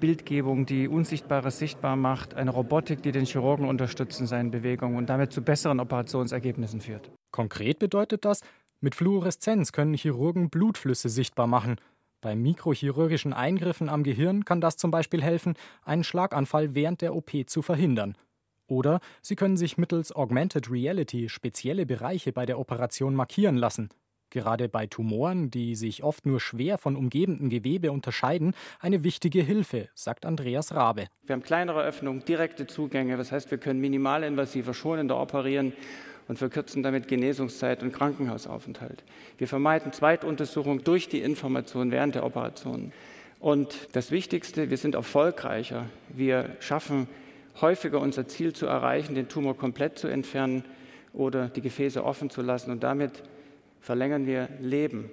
Bildgebung, 0.00 0.66
die 0.66 0.88
Unsichtbares 0.88 1.58
sichtbar 1.58 1.96
macht, 1.96 2.34
eine 2.34 2.50
Robotik, 2.50 3.02
die 3.02 3.12
den 3.12 3.24
Chirurgen 3.24 3.68
unterstützt 3.68 4.20
in 4.20 4.26
seinen 4.26 4.50
Bewegungen 4.50 4.96
und 4.96 5.08
damit 5.08 5.32
zu 5.32 5.42
besseren 5.42 5.80
Operationsergebnissen 5.80 6.80
führt. 6.80 7.10
Konkret 7.30 7.78
bedeutet 7.78 8.24
das, 8.24 8.40
mit 8.80 8.94
Fluoreszenz 8.94 9.72
können 9.72 9.94
Chirurgen 9.94 10.50
Blutflüsse 10.50 11.08
sichtbar 11.08 11.46
machen. 11.46 11.76
Bei 12.20 12.36
mikrochirurgischen 12.36 13.32
Eingriffen 13.32 13.88
am 13.88 14.02
Gehirn 14.02 14.44
kann 14.44 14.60
das 14.60 14.76
zum 14.76 14.90
Beispiel 14.90 15.22
helfen, 15.22 15.54
einen 15.84 16.04
Schlaganfall 16.04 16.74
während 16.74 17.00
der 17.00 17.14
OP 17.14 17.30
zu 17.46 17.62
verhindern. 17.62 18.16
Oder 18.66 19.00
sie 19.20 19.36
können 19.36 19.56
sich 19.56 19.78
mittels 19.78 20.14
Augmented 20.14 20.70
Reality 20.70 21.28
spezielle 21.28 21.86
Bereiche 21.86 22.32
bei 22.32 22.46
der 22.46 22.58
Operation 22.58 23.14
markieren 23.14 23.56
lassen. 23.56 23.90
Gerade 24.34 24.68
bei 24.68 24.88
Tumoren, 24.88 25.48
die 25.48 25.76
sich 25.76 26.02
oft 26.02 26.26
nur 26.26 26.40
schwer 26.40 26.76
von 26.76 26.96
umgebendem 26.96 27.50
Gewebe 27.50 27.92
unterscheiden, 27.92 28.52
eine 28.80 29.04
wichtige 29.04 29.40
Hilfe, 29.40 29.88
sagt 29.94 30.26
Andreas 30.26 30.74
Rabe. 30.74 31.06
Wir 31.24 31.34
haben 31.34 31.42
kleinere 31.44 31.84
Öffnungen, 31.84 32.24
direkte 32.24 32.66
Zugänge, 32.66 33.16
das 33.16 33.30
heißt, 33.30 33.52
wir 33.52 33.58
können 33.58 33.80
minimalinvasiver 33.80 34.74
schonender 34.74 35.20
operieren 35.20 35.72
und 36.26 36.36
verkürzen 36.36 36.82
damit 36.82 37.06
Genesungszeit 37.06 37.84
und 37.84 37.92
Krankenhausaufenthalt. 37.92 39.04
Wir 39.38 39.46
vermeiden 39.46 39.92
Zweituntersuchung 39.92 40.82
durch 40.82 41.08
die 41.08 41.20
Information 41.20 41.92
während 41.92 42.16
der 42.16 42.26
Operation. 42.26 42.90
Und 43.38 43.88
das 43.92 44.10
Wichtigste, 44.10 44.68
wir 44.68 44.78
sind 44.78 44.96
erfolgreicher. 44.96 45.86
Wir 46.08 46.56
schaffen 46.58 47.06
häufiger 47.60 48.00
unser 48.00 48.26
Ziel 48.26 48.52
zu 48.52 48.66
erreichen, 48.66 49.14
den 49.14 49.28
Tumor 49.28 49.56
komplett 49.56 49.96
zu 49.96 50.08
entfernen 50.08 50.64
oder 51.12 51.46
die 51.50 51.60
Gefäße 51.60 52.02
offen 52.02 52.30
zu 52.30 52.42
lassen. 52.42 52.72
Und 52.72 52.82
damit 52.82 53.22
verlängern 53.84 54.26
wir 54.26 54.48
Leben. 54.60 55.10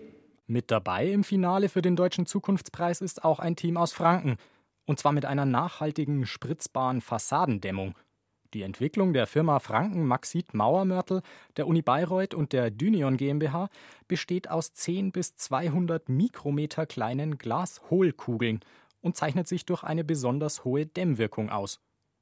Mit 0.47 0.71
dabei 0.71 1.07
im 1.07 1.23
Finale 1.23 1.69
für 1.69 1.81
den 1.81 1.95
Deutschen 1.95 2.25
Zukunftspreis 2.25 3.01
ist 3.01 3.23
auch 3.23 3.39
ein 3.39 3.55
Team 3.55 3.77
aus 3.77 3.93
Franken. 3.93 4.37
Und 4.85 4.99
zwar 4.99 5.11
mit 5.11 5.25
einer 5.25 5.45
nachhaltigen, 5.45 6.25
spritzbaren 6.25 7.01
Fassadendämmung. 7.01 7.95
Die 8.53 8.63
Entwicklung 8.63 9.13
der 9.13 9.27
Firma 9.27 9.59
Franken 9.59 10.05
Maxit 10.05 10.53
Mauermörtel, 10.53 11.21
der 11.55 11.67
Uni 11.67 11.81
Bayreuth 11.81 12.33
und 12.33 12.51
der 12.51 12.69
Dynion 12.69 13.15
GmbH 13.15 13.69
besteht 14.09 14.49
aus 14.49 14.73
10 14.73 15.13
bis 15.13 15.37
200 15.37 16.09
Mikrometer 16.09 16.85
kleinen 16.85 17.37
Glashohlkugeln 17.37 18.59
und 18.99 19.15
zeichnet 19.15 19.47
sich 19.47 19.65
durch 19.65 19.83
eine 19.83 20.03
besonders 20.03 20.65
hohe 20.65 20.85
Dämmwirkung 20.85 21.49
aus. 21.49 21.79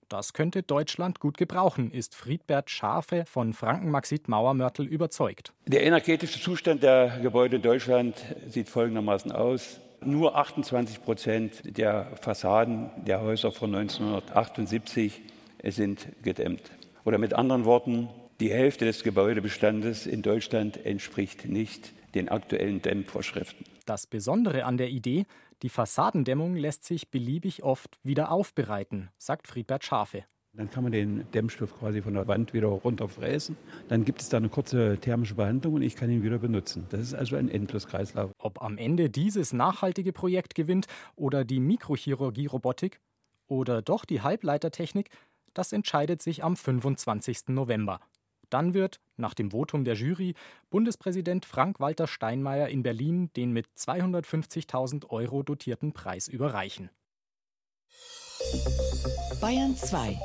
Das 0.10 0.34
könnte 0.34 0.64
Deutschland 0.64 1.20
gut 1.20 1.38
gebrauchen, 1.38 1.92
ist 1.92 2.16
Friedbert 2.16 2.72
Schafe 2.72 3.26
von 3.26 3.54
Franken 3.54 3.92
Maxit 3.92 4.28
Mauermörtel 4.28 4.88
überzeugt. 4.88 5.54
Der 5.68 5.84
energetische 5.84 6.42
Zustand 6.42 6.82
der 6.82 7.20
Gebäude 7.22 7.58
in 7.58 7.62
Deutschland 7.62 8.16
sieht 8.48 8.70
folgendermaßen 8.70 9.32
aus. 9.32 9.80
Nur 10.04 10.36
28 10.36 11.04
Prozent 11.04 11.78
der 11.78 12.08
Fassaden 12.22 12.90
der 13.06 13.22
Häuser 13.22 13.52
von 13.52 13.76
1978 13.76 15.22
sind 15.64 16.08
gedämmt. 16.24 16.72
Oder 17.06 17.20
mit 17.20 17.36
anderen 17.36 17.66
Worten, 17.66 18.10
die 18.40 18.50
Hälfte 18.50 18.86
des 18.86 19.04
Gebäudebestandes 19.04 20.08
in 20.08 20.24
Deutschland 20.24 20.84
entspricht 20.86 21.46
nicht 21.46 21.92
den 22.16 22.30
aktuellen 22.30 22.82
Dämmvorschriften. 22.82 23.64
Das 23.86 24.08
Besondere 24.08 24.66
an 24.66 24.78
der 24.78 24.90
Idee, 24.90 25.26
die 25.62 25.70
Fassadendämmung 25.70 26.56
lässt 26.56 26.84
sich 26.84 27.10
beliebig 27.10 27.64
oft 27.64 28.00
wieder 28.04 28.32
aufbereiten, 28.32 29.10
sagt 29.18 29.48
Friedbert 29.48 29.84
Schafe. 29.84 30.26
Dann 30.54 30.72
kann 30.72 30.84
man 30.84 30.92
den 30.92 31.30
Dämmstoff 31.32 31.78
quasi 31.78 32.02
von 32.02 32.16
der 32.16 32.28
Wand 32.28 32.54
wieder 32.54 32.68
runterfräsen. 32.68 33.56
Dann 33.88 34.04
gibt 34.04 34.22
es 34.22 34.30
da 34.30 34.38
eine 34.38 34.50
kurze 34.50 34.98
thermische 34.98 35.36
Behandlung 35.36 35.76
und 35.76 35.84
ich 35.84 35.96
kann 35.96 36.10
ihn 36.10 36.24
wieder 36.24 36.40
benutzen. 36.40 36.88
Das 36.90 37.02
ist 37.02 37.14
also 37.14 37.36
ein 37.36 37.50
Endloskreislauf. 37.50 38.32
Ob 38.40 38.62
am 38.62 38.78
Ende 38.78 39.10
dieses 39.10 39.54
nachhaltige 39.54 40.12
Projekt 40.12 40.56
gewinnt 40.56 40.88
oder 41.16 41.46
die 41.46 41.60
Mikrochirurgie-Robotik 41.60 43.00
oder 43.48 43.84
doch 43.84 44.06
die 44.06 44.22
Halbleitertechnik, 44.22 45.10
das 45.54 45.72
entscheidet 45.72 46.22
sich 46.22 46.44
am 46.44 46.56
25. 46.56 47.50
November. 47.50 48.00
Dann 48.50 48.74
wird, 48.74 49.00
nach 49.18 49.34
dem 49.34 49.52
Votum 49.52 49.84
der 49.84 49.96
Jury, 49.96 50.36
Bundespräsident 50.70 51.46
Frank-Walter 51.46 52.08
Steinmeier 52.08 52.70
in 52.70 52.84
Berlin 52.84 53.32
den 53.36 53.52
mit 53.52 53.68
250.000 53.78 55.10
Euro 55.10 55.44
dotierten 55.44 55.94
Preis 55.94 56.28
überreichen. 56.28 56.90
Bayern 59.42 59.76
2. 59.76 60.20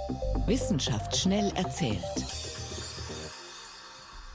Wissenschaft 0.46 1.16
schnell 1.16 1.52
erzählt. 1.56 2.00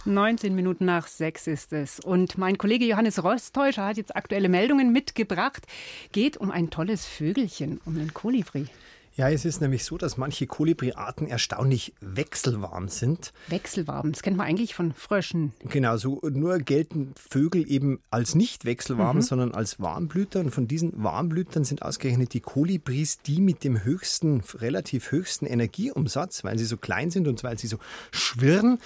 19 0.06 0.56
Minuten 0.56 0.86
nach 0.86 1.08
sechs 1.08 1.48
ist 1.48 1.74
es. 1.74 2.00
Und 2.00 2.38
mein 2.38 2.58
Kollege 2.58 2.86
Johannes 2.86 3.24
Rostäuscher 3.24 3.86
hat 3.86 3.98
jetzt 3.98 4.16
aktuelle 4.16 4.50
Meldungen 4.50 4.92
mitgebracht. 4.92 5.66
Geht 6.12 6.38
um 6.38 6.52
ein 6.52 6.70
tolles 6.70 7.06
Vögelchen, 7.06 7.80
um 7.86 7.96
den 7.96 8.14
Kolibri. 8.14 8.68
Ja, 9.16 9.30
es 9.30 9.44
ist 9.46 9.60
nämlich 9.60 9.84
so, 9.84 9.98
dass 9.98 10.18
manche 10.18 10.48
Kolibriarten 10.48 11.28
erstaunlich 11.28 11.94
wechselwarm 12.00 12.88
sind. 12.88 13.34
Wechselwarm, 13.48 14.12
das 14.12 14.22
kennt 14.22 14.38
man 14.38 14.48
eigentlich 14.48 14.76
von 14.76 14.94
Fröschen. 14.94 15.54
Genau, 15.66 15.98
so 15.98 16.22
nur 16.32 16.60
gelten 16.60 17.14
Vögel 17.16 17.70
eben 17.70 18.00
als 18.12 18.36
nicht 18.36 18.66
wechselwarm, 18.66 19.18
mhm. 19.18 19.22
sondern 19.22 19.52
als 19.54 19.80
Warmblüter. 19.80 20.40
Und 20.40 20.52
von 20.52 20.68
diesen 20.68 21.04
Warmblütern 21.04 21.64
sind 21.64 21.82
ausgerechnet 21.82 22.34
die 22.34 22.40
Kolibris 22.40 23.20
die 23.22 23.42
mit 23.42 23.64
dem 23.64 23.84
höchsten, 23.84 24.42
relativ 24.56 25.12
höchsten 25.12 25.46
Energieumsatz, 25.46 26.44
weil 26.44 26.58
sie 26.58 26.66
so 26.66 26.78
klein 26.78 27.12
sind 27.12 27.28
und 27.28 27.44
weil 27.44 27.58
sie 27.58 27.68
so 27.68 27.78
schwirren. 28.12 28.80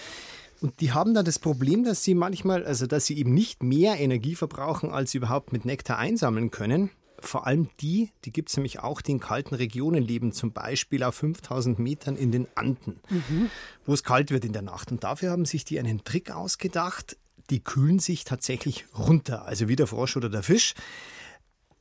Und 0.61 0.79
die 0.79 0.93
haben 0.93 1.13
dann 1.13 1.25
das 1.25 1.39
Problem, 1.39 1.83
dass 1.83 2.03
sie 2.03 2.15
manchmal, 2.15 2.65
also 2.65 2.87
dass 2.87 3.05
sie 3.05 3.17
eben 3.17 3.33
nicht 3.33 3.63
mehr 3.63 3.99
Energie 3.99 4.33
verbrauchen, 4.33 4.91
als 4.91 5.11
sie 5.11 5.17
überhaupt 5.17 5.51
mit 5.51 5.65
Nektar 5.65 5.97
einsammeln 5.97 6.51
können 6.51 6.89
vor 7.23 7.47
allem 7.47 7.69
die, 7.79 8.11
die 8.25 8.31
gibt 8.31 8.49
es 8.49 8.57
nämlich 8.57 8.79
auch, 8.79 9.01
die 9.01 9.11
in 9.11 9.19
kalten 9.19 9.55
Regionen 9.55 10.03
leben, 10.03 10.31
zum 10.31 10.51
Beispiel 10.51 11.03
auf 11.03 11.15
5000 11.15 11.79
Metern 11.79 12.15
in 12.15 12.31
den 12.31 12.47
Anden, 12.55 12.99
mhm. 13.09 13.49
wo 13.85 13.93
es 13.93 14.03
kalt 14.03 14.31
wird 14.31 14.45
in 14.45 14.53
der 14.53 14.61
Nacht. 14.61 14.91
Und 14.91 15.03
dafür 15.03 15.31
haben 15.31 15.45
sich 15.45 15.65
die 15.65 15.79
einen 15.79 16.03
Trick 16.03 16.31
ausgedacht, 16.31 17.17
die 17.49 17.59
kühlen 17.59 17.99
sich 17.99 18.23
tatsächlich 18.23 18.85
runter, 18.97 19.45
also 19.45 19.67
wie 19.67 19.75
der 19.75 19.87
Frosch 19.87 20.17
oder 20.17 20.29
der 20.29 20.43
Fisch. 20.43 20.73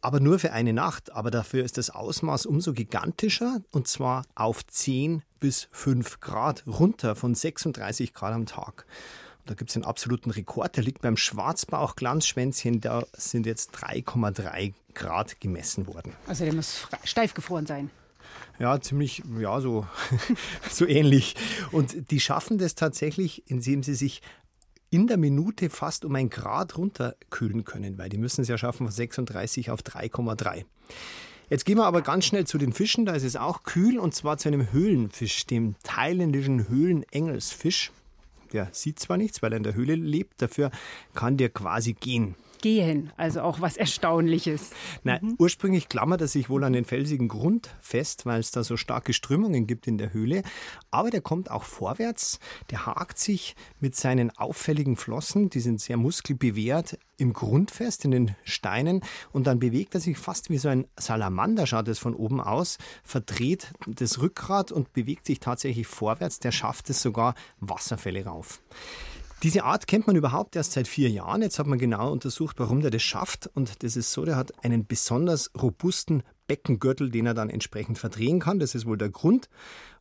Aber 0.00 0.18
nur 0.18 0.40
für 0.40 0.52
eine 0.52 0.72
Nacht. 0.72 1.12
Aber 1.12 1.30
dafür 1.30 1.64
ist 1.64 1.78
das 1.78 1.90
Ausmaß 1.90 2.46
umso 2.46 2.72
gigantischer 2.72 3.62
und 3.70 3.86
zwar 3.86 4.24
auf 4.34 4.66
10 4.66 5.22
bis 5.38 5.68
5 5.70 6.20
Grad 6.20 6.64
runter 6.66 7.14
von 7.14 7.34
36 7.34 8.12
Grad 8.12 8.34
am 8.34 8.46
Tag. 8.46 8.84
Da 9.46 9.54
gibt 9.54 9.70
es 9.70 9.76
einen 9.76 9.84
absoluten 9.84 10.30
Rekord, 10.30 10.76
der 10.76 10.84
liegt 10.84 11.02
beim 11.02 11.16
Schwarzbauch-Glanzschwänzchen, 11.16 12.80
da 12.80 13.04
sind 13.12 13.44
jetzt 13.44 13.74
3,3 13.74 14.72
Grad 14.94 15.40
gemessen 15.40 15.86
worden. 15.86 16.12
Also 16.26 16.44
der 16.44 16.54
muss 16.54 16.86
steif 17.04 17.34
gefroren 17.34 17.66
sein. 17.66 17.90
Ja, 18.58 18.80
ziemlich, 18.80 19.22
ja, 19.38 19.60
so, 19.60 19.86
so 20.70 20.86
ähnlich. 20.86 21.34
Und 21.72 22.10
die 22.10 22.20
schaffen 22.20 22.58
das 22.58 22.74
tatsächlich, 22.74 23.42
indem 23.50 23.82
sie 23.82 23.94
sich 23.94 24.22
in 24.90 25.06
der 25.06 25.16
Minute 25.16 25.70
fast 25.70 26.04
um 26.04 26.14
ein 26.14 26.28
Grad 26.28 26.76
runterkühlen 26.76 27.64
können, 27.64 27.96
weil 27.98 28.10
die 28.10 28.18
müssen 28.18 28.42
es 28.42 28.48
ja 28.48 28.58
schaffen 28.58 28.86
von 28.86 28.92
36 28.92 29.70
auf 29.70 29.80
3,3. 29.80 30.64
Jetzt 31.48 31.64
gehen 31.64 31.78
wir 31.78 31.86
aber 31.86 32.02
ganz 32.02 32.26
schnell 32.26 32.46
zu 32.46 32.58
den 32.58 32.72
Fischen, 32.72 33.06
da 33.06 33.14
ist 33.14 33.24
es 33.24 33.36
auch 33.36 33.62
kühl 33.62 33.98
und 33.98 34.14
zwar 34.14 34.38
zu 34.38 34.48
einem 34.48 34.70
Höhlenfisch, 34.70 35.46
dem 35.46 35.74
thailändischen 35.82 36.68
Höhlenengelsfisch. 36.68 37.90
Der 38.52 38.68
sieht 38.72 39.00
zwar 39.00 39.16
nichts, 39.16 39.42
weil 39.42 39.52
er 39.52 39.56
in 39.56 39.62
der 39.62 39.74
Höhle 39.74 39.94
lebt, 39.94 40.40
dafür 40.42 40.70
kann 41.14 41.36
der 41.38 41.48
quasi 41.48 41.94
gehen 41.94 42.36
gehen. 42.62 43.12
Also 43.18 43.42
auch 43.42 43.60
was 43.60 43.76
Erstaunliches. 43.76 44.70
Na, 45.04 45.18
mhm. 45.20 45.36
Ursprünglich 45.38 45.90
klammert 45.90 46.22
er 46.22 46.28
sich 46.28 46.48
wohl 46.48 46.64
an 46.64 46.72
den 46.72 46.86
felsigen 46.86 47.28
Grund 47.28 47.70
fest, 47.80 48.24
weil 48.24 48.40
es 48.40 48.50
da 48.50 48.64
so 48.64 48.78
starke 48.78 49.12
Strömungen 49.12 49.66
gibt 49.66 49.86
in 49.86 49.98
der 49.98 50.14
Höhle. 50.14 50.42
Aber 50.90 51.10
der 51.10 51.20
kommt 51.20 51.50
auch 51.50 51.64
vorwärts. 51.64 52.38
Der 52.70 52.86
hakt 52.86 53.18
sich 53.18 53.54
mit 53.80 53.94
seinen 53.94 54.30
auffälligen 54.30 54.96
Flossen, 54.96 55.50
die 55.50 55.60
sind 55.60 55.80
sehr 55.80 55.98
muskelbewehrt, 55.98 56.98
im 57.18 57.32
Grund 57.32 57.70
fest, 57.70 58.04
in 58.04 58.10
den 58.10 58.36
Steinen. 58.44 59.00
Und 59.32 59.46
dann 59.46 59.58
bewegt 59.58 59.94
er 59.94 60.00
sich 60.00 60.18
fast 60.18 60.50
wie 60.50 60.58
so 60.58 60.68
ein 60.68 60.86
Salamander, 60.98 61.66
schaut 61.66 61.88
es 61.88 61.98
von 61.98 62.14
oben 62.14 62.40
aus, 62.40 62.78
verdreht 63.04 63.72
das 63.86 64.20
Rückgrat 64.20 64.72
und 64.72 64.92
bewegt 64.92 65.26
sich 65.26 65.40
tatsächlich 65.40 65.86
vorwärts. 65.86 66.38
Der 66.40 66.52
schafft 66.52 66.90
es 66.90 67.02
sogar 67.02 67.34
Wasserfälle 67.60 68.24
rauf. 68.24 68.60
Diese 69.42 69.64
Art 69.64 69.88
kennt 69.88 70.06
man 70.06 70.14
überhaupt 70.14 70.54
erst 70.54 70.72
seit 70.72 70.86
vier 70.86 71.10
Jahren. 71.10 71.42
Jetzt 71.42 71.58
hat 71.58 71.66
man 71.66 71.78
genau 71.78 72.12
untersucht, 72.12 72.60
warum 72.60 72.80
der 72.80 72.92
das 72.92 73.02
schafft. 73.02 73.50
Und 73.54 73.82
das 73.82 73.96
ist 73.96 74.12
so, 74.12 74.24
der 74.24 74.36
hat 74.36 74.64
einen 74.64 74.86
besonders 74.86 75.50
robusten 75.60 76.22
Beckengürtel, 76.46 77.10
den 77.10 77.26
er 77.26 77.34
dann 77.34 77.50
entsprechend 77.50 77.98
verdrehen 77.98 78.38
kann. 78.38 78.60
Das 78.60 78.76
ist 78.76 78.86
wohl 78.86 78.98
der 78.98 79.10
Grund. 79.10 79.48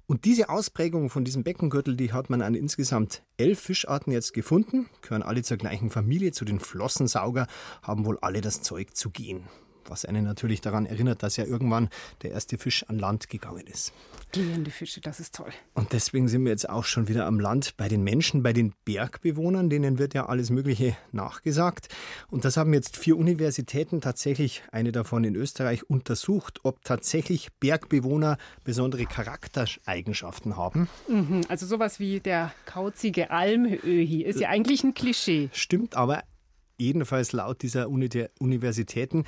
Und 0.05 0.25
diese 0.25 0.49
Ausprägung 0.49 1.09
von 1.09 1.23
diesem 1.23 1.43
Beckengürtel, 1.43 1.95
die 1.95 2.13
hat 2.13 2.29
man 2.29 2.43
an 2.43 2.53
insgesamt 2.53 3.23
elf 3.37 3.59
Fischarten 3.59 4.13
jetzt 4.13 4.33
gefunden, 4.33 4.89
gehören 5.01 5.23
alle 5.23 5.41
zur 5.41 5.57
gleichen 5.57 5.89
Familie, 5.89 6.33
zu 6.33 6.45
den 6.45 6.59
Flossensauger, 6.59 7.47
haben 7.81 8.05
wohl 8.05 8.19
alle 8.19 8.41
das 8.41 8.61
Zeug 8.61 8.95
zu 8.95 9.09
gehen 9.09 9.47
was 9.85 10.05
einen 10.05 10.23
natürlich 10.23 10.61
daran 10.61 10.85
erinnert, 10.85 11.23
dass 11.23 11.37
ja 11.37 11.45
irgendwann 11.45 11.89
der 12.21 12.31
erste 12.31 12.57
Fisch 12.57 12.83
an 12.87 12.99
Land 12.99 13.29
gegangen 13.29 13.67
ist. 13.67 13.93
Gehende 14.31 14.71
Fische, 14.71 15.01
das 15.01 15.19
ist 15.19 15.35
toll. 15.35 15.51
Und 15.73 15.91
deswegen 15.93 16.27
sind 16.27 16.43
wir 16.43 16.51
jetzt 16.51 16.69
auch 16.69 16.85
schon 16.85 17.07
wieder 17.07 17.25
am 17.25 17.39
Land 17.39 17.75
bei 17.77 17.89
den 17.89 18.03
Menschen, 18.03 18.43
bei 18.43 18.53
den 18.53 18.73
Bergbewohnern, 18.85 19.69
denen 19.69 19.99
wird 19.99 20.13
ja 20.13 20.27
alles 20.27 20.49
Mögliche 20.49 20.95
nachgesagt. 21.11 21.89
Und 22.29 22.45
das 22.45 22.57
haben 22.57 22.73
jetzt 22.73 22.97
vier 22.97 23.17
Universitäten 23.17 23.99
tatsächlich, 23.99 24.63
eine 24.71 24.91
davon 24.91 25.23
in 25.23 25.35
Österreich, 25.35 25.89
untersucht, 25.89 26.59
ob 26.63 26.83
tatsächlich 26.83 27.51
Bergbewohner 27.59 28.37
besondere 28.63 29.05
Charaktereigenschaften 29.05 30.55
haben. 30.55 30.87
Mhm, 31.07 31.41
also 31.49 31.65
sowas 31.65 31.99
wie 31.99 32.19
der 32.19 32.53
kauzige 32.65 33.31
Almöhi 33.31 34.23
ist 34.23 34.39
ja 34.39 34.49
eigentlich 34.49 34.83
ein 34.83 34.93
Klischee. 34.93 35.49
Stimmt 35.51 35.95
aber 35.95 36.23
jedenfalls 36.81 37.31
laut 37.31 37.61
dieser 37.61 37.89
Universitäten. 37.89 39.25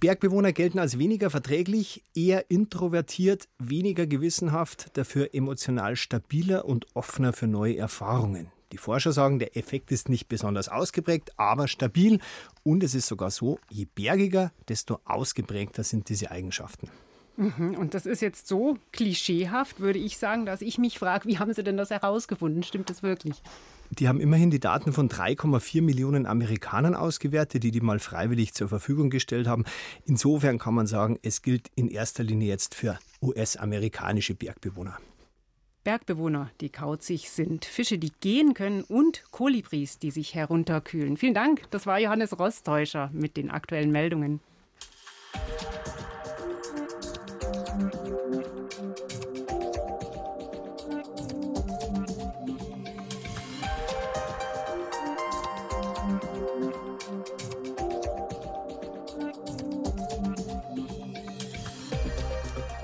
Bergbewohner 0.00 0.52
gelten 0.52 0.78
als 0.78 0.98
weniger 0.98 1.30
verträglich, 1.30 2.02
eher 2.14 2.50
introvertiert, 2.50 3.48
weniger 3.58 4.06
gewissenhaft, 4.06 4.90
dafür 4.94 5.34
emotional 5.34 5.96
stabiler 5.96 6.66
und 6.66 6.86
offener 6.94 7.32
für 7.32 7.46
neue 7.46 7.76
Erfahrungen. 7.78 8.50
Die 8.72 8.78
Forscher 8.78 9.12
sagen, 9.12 9.38
der 9.38 9.56
Effekt 9.56 9.92
ist 9.92 10.08
nicht 10.08 10.28
besonders 10.28 10.68
ausgeprägt, 10.68 11.32
aber 11.38 11.68
stabil. 11.68 12.18
Und 12.64 12.82
es 12.82 12.94
ist 12.94 13.06
sogar 13.06 13.30
so, 13.30 13.58
je 13.70 13.86
bergiger, 13.86 14.52
desto 14.68 14.98
ausgeprägter 15.04 15.84
sind 15.84 16.08
diese 16.08 16.30
Eigenschaften. 16.30 16.90
Mhm, 17.36 17.76
und 17.76 17.94
das 17.94 18.06
ist 18.06 18.22
jetzt 18.22 18.48
so 18.48 18.78
klischeehaft, 18.92 19.80
würde 19.80 19.98
ich 19.98 20.18
sagen, 20.18 20.46
dass 20.46 20.62
ich 20.62 20.78
mich 20.78 20.98
frage, 20.98 21.28
wie 21.28 21.38
haben 21.38 21.52
Sie 21.52 21.62
denn 21.62 21.76
das 21.76 21.90
herausgefunden? 21.90 22.62
Stimmt 22.62 22.90
das 22.90 23.02
wirklich? 23.02 23.42
Die 23.90 24.08
haben 24.08 24.20
immerhin 24.20 24.50
die 24.50 24.60
Daten 24.60 24.92
von 24.92 25.08
3,4 25.08 25.82
Millionen 25.82 26.26
Amerikanern 26.26 26.94
ausgewertet, 26.94 27.62
die 27.62 27.70
die 27.70 27.80
mal 27.80 27.98
freiwillig 27.98 28.54
zur 28.54 28.68
Verfügung 28.68 29.10
gestellt 29.10 29.46
haben. 29.46 29.64
Insofern 30.04 30.58
kann 30.58 30.74
man 30.74 30.86
sagen, 30.86 31.18
es 31.22 31.42
gilt 31.42 31.70
in 31.74 31.88
erster 31.88 32.22
Linie 32.22 32.48
jetzt 32.48 32.74
für 32.74 32.98
US-amerikanische 33.22 34.34
Bergbewohner. 34.34 34.98
Bergbewohner, 35.84 36.50
die 36.60 36.68
kauzig 36.68 37.30
sind, 37.30 37.64
Fische, 37.64 37.98
die 37.98 38.10
gehen 38.20 38.54
können 38.54 38.82
und 38.82 39.22
Kolibris, 39.30 40.00
die 40.00 40.10
sich 40.10 40.34
herunterkühlen. 40.34 41.16
Vielen 41.16 41.34
Dank, 41.34 41.62
das 41.70 41.86
war 41.86 42.00
Johannes 42.00 42.36
Rostäuscher 42.38 43.10
mit 43.12 43.36
den 43.36 43.52
aktuellen 43.52 43.92
Meldungen. 43.92 44.40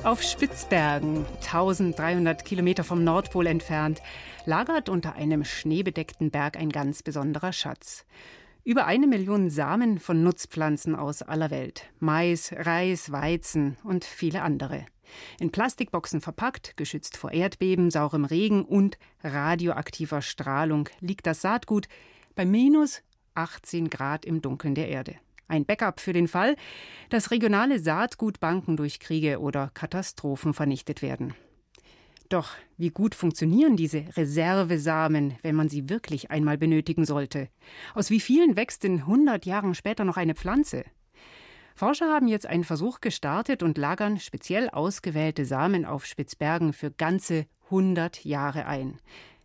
Auf 0.04 0.20
Spitzbergen, 0.20 1.24
1300 1.42 2.44
Kilometer 2.44 2.82
vom 2.82 3.04
Nordpol 3.04 3.46
entfernt, 3.46 4.02
lagert 4.46 4.88
unter 4.88 5.14
einem 5.14 5.44
schneebedeckten 5.44 6.32
Berg 6.32 6.56
ein 6.56 6.70
ganz 6.70 7.04
besonderer 7.04 7.52
Schatz. 7.52 8.04
Über 8.64 8.86
eine 8.86 9.06
Million 9.06 9.48
Samen 9.48 10.00
von 10.00 10.24
Nutzpflanzen 10.24 10.96
aus 10.96 11.22
aller 11.22 11.52
Welt. 11.52 11.84
Mais, 12.00 12.52
Reis, 12.52 13.12
Weizen 13.12 13.76
und 13.84 14.04
viele 14.04 14.42
andere. 14.42 14.86
In 15.38 15.52
Plastikboxen 15.52 16.20
verpackt, 16.20 16.76
geschützt 16.76 17.16
vor 17.16 17.30
Erdbeben, 17.30 17.92
saurem 17.92 18.24
Regen 18.24 18.64
und 18.64 18.98
radioaktiver 19.22 20.20
Strahlung 20.20 20.88
liegt 20.98 21.28
das 21.28 21.42
Saatgut 21.42 21.86
bei 22.34 22.44
minus 22.44 23.02
18 23.34 23.88
Grad 23.88 24.24
im 24.24 24.42
Dunkeln 24.42 24.74
der 24.74 24.88
Erde. 24.88 25.14
Ein 25.52 25.66
Backup 25.66 26.00
für 26.00 26.14
den 26.14 26.28
Fall, 26.28 26.56
dass 27.10 27.30
regionale 27.30 27.78
Saatgutbanken 27.78 28.78
durch 28.78 29.00
Kriege 29.00 29.38
oder 29.38 29.70
Katastrophen 29.74 30.54
vernichtet 30.54 31.02
werden. 31.02 31.34
Doch 32.30 32.52
wie 32.78 32.88
gut 32.88 33.14
funktionieren 33.14 33.76
diese 33.76 34.06
Reservesamen, 34.16 35.34
wenn 35.42 35.54
man 35.54 35.68
sie 35.68 35.90
wirklich 35.90 36.30
einmal 36.30 36.56
benötigen 36.56 37.04
sollte? 37.04 37.50
Aus 37.94 38.08
wie 38.08 38.20
vielen 38.20 38.56
wächst 38.56 38.82
in 38.86 39.00
100 39.00 39.44
Jahren 39.44 39.74
später 39.74 40.04
noch 40.04 40.16
eine 40.16 40.34
Pflanze? 40.34 40.84
Forscher 41.74 42.10
haben 42.10 42.28
jetzt 42.28 42.46
einen 42.46 42.64
Versuch 42.64 43.02
gestartet 43.02 43.62
und 43.62 43.76
lagern 43.76 44.18
speziell 44.20 44.70
ausgewählte 44.70 45.44
Samen 45.44 45.84
auf 45.84 46.06
Spitzbergen 46.06 46.72
für 46.72 46.90
ganze 46.90 47.44
100 47.64 48.24
Jahre 48.24 48.64
ein. 48.64 49.00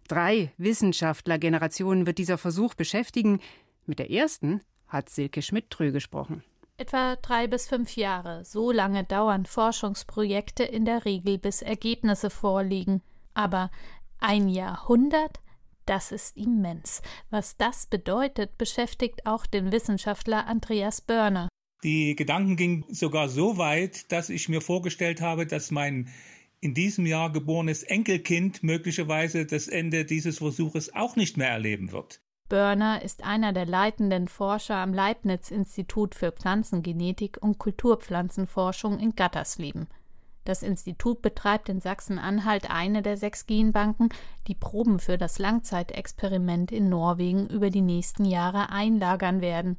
Drei 0.07 0.53
Wissenschaftlergenerationen 0.57 2.07
wird 2.07 2.17
dieser 2.17 2.37
Versuch 2.37 2.75
beschäftigen. 2.75 3.41
Mit 3.85 3.99
der 3.99 4.09
ersten 4.09 4.61
hat 4.87 5.09
Silke 5.09 5.41
Schmidt-Trö 5.41 5.91
gesprochen. 5.91 6.43
Etwa 6.77 7.15
drei 7.15 7.47
bis 7.47 7.67
fünf 7.67 7.95
Jahre. 7.95 8.45
So 8.45 8.71
lange 8.71 9.03
dauern 9.03 9.45
Forschungsprojekte 9.45 10.63
in 10.63 10.85
der 10.85 11.05
Regel, 11.05 11.37
bis 11.39 11.61
Ergebnisse 11.61 12.29
vorliegen. 12.29 13.01
Aber 13.33 13.71
ein 14.19 14.47
Jahrhundert? 14.47 15.39
Das 15.87 16.11
ist 16.11 16.37
immens. 16.37 17.01
Was 17.29 17.57
das 17.57 17.87
bedeutet, 17.87 18.57
beschäftigt 18.57 19.25
auch 19.25 19.45
den 19.45 19.71
Wissenschaftler 19.71 20.45
Andreas 20.45 21.01
Börner. 21.01 21.47
Die 21.83 22.15
Gedanken 22.15 22.57
gingen 22.57 22.85
sogar 22.89 23.29
so 23.29 23.57
weit, 23.57 24.11
dass 24.11 24.29
ich 24.29 24.49
mir 24.49 24.61
vorgestellt 24.61 25.21
habe, 25.21 25.47
dass 25.47 25.71
mein 25.71 26.09
in 26.59 26.73
diesem 26.73 27.05
Jahr 27.05 27.31
geborenes 27.31 27.83
Enkelkind 27.83 28.63
möglicherweise 28.63 29.45
das 29.45 29.67
Ende 29.67 30.05
dieses 30.05 30.39
Versuches 30.39 30.93
auch 30.93 31.15
nicht 31.15 31.37
mehr 31.37 31.49
erleben 31.49 31.91
wird. 31.91 32.19
Börner 32.49 33.01
ist 33.01 33.23
einer 33.23 33.51
der 33.51 33.65
leitenden 33.65 34.27
Forscher 34.27 34.77
am 34.77 34.93
Leibniz-Institut 34.93 36.15
für 36.15 36.31
Pflanzengenetik 36.31 37.37
und 37.41 37.57
Kulturpflanzenforschung 37.57 38.99
in 38.99 39.15
Gattersleben. 39.15 39.87
Das 40.45 40.63
Institut 40.63 41.21
betreibt 41.21 41.67
in 41.67 41.81
Sachsen-Anhalt 41.81 42.69
eine 42.69 43.01
der 43.01 43.17
sechs 43.17 43.47
Genbanken, 43.47 44.09
die 44.47 44.55
Proben 44.55 44.99
für 44.99 45.17
das 45.17 45.39
Langzeitexperiment 45.39 46.71
in 46.71 46.87
Norwegen 46.87 47.47
über 47.47 47.69
die 47.69 47.81
nächsten 47.81 48.23
Jahre 48.23 48.69
einlagern 48.69 49.41
werden. 49.41 49.77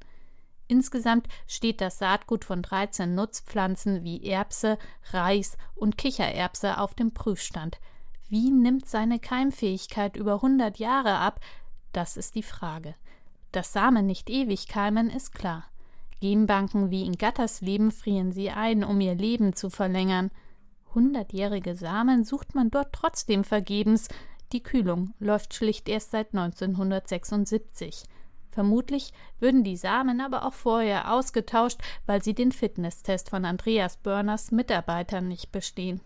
Insgesamt 0.67 1.27
steht 1.47 1.81
das 1.81 1.99
Saatgut 1.99 2.45
von 2.45 2.61
13 2.61 3.15
Nutzpflanzen 3.15 4.05
wie 4.05 4.23
Erbse, 4.29 4.77
Reis 5.13 5.57
und 5.75 5.97
Kichererbse 5.97 6.79
auf 6.79 6.93
dem 6.93 7.15
Prüfstand. 7.15 7.79
Wie 8.29 8.51
nimmt 8.51 8.87
seine 8.87 9.19
Keimfähigkeit 9.19 10.17
über 10.17 10.35
100 10.35 10.79
Jahre 10.79 11.17
ab? 11.17 11.41
Das 11.93 12.17
ist 12.17 12.35
die 12.35 12.43
Frage. 12.43 12.95
Dass 13.53 13.73
Samen 13.73 14.07
nicht 14.07 14.29
ewig 14.31 14.69
keimen, 14.69 15.11
ist 15.11 15.35
klar. 15.35 15.65
Genbanken 16.21 16.91
wie 16.91 17.07
in 17.07 17.17
Gattersleben 17.17 17.93
frieren 17.93 18.33
sie 18.33 18.51
ein, 18.51 18.85
um 18.85 19.01
ihr 19.01 19.15
Leben 19.15 19.55
zu 19.55 19.71
verlängern. 19.71 20.31
Hundertjährige 20.95 21.77
Samen 21.77 22.25
sucht 22.25 22.55
man 22.55 22.71
dort 22.71 22.93
trotzdem 22.93 23.45
vergebens. 23.45 24.09
Die 24.53 24.63
Kühlung 24.63 25.15
läuft 25.19 25.55
schlicht 25.55 25.89
erst 25.89 26.11
seit 26.11 26.35
1976. 26.35 28.05
Vermutlich 28.51 29.13
würden 29.39 29.63
die 29.63 29.77
Samen 29.77 30.21
aber 30.21 30.45
auch 30.45 30.55
vorher 30.55 31.13
ausgetauscht, 31.13 31.81
weil 32.07 32.23
sie 32.23 32.35
den 32.35 32.51
Fitnesstest 32.51 33.31
von 33.31 33.45
Andreas 33.45 33.99
Börners 33.99 34.51
Mitarbeitern 34.51 35.29
nicht 35.29 35.53
bestehen. 35.53 36.01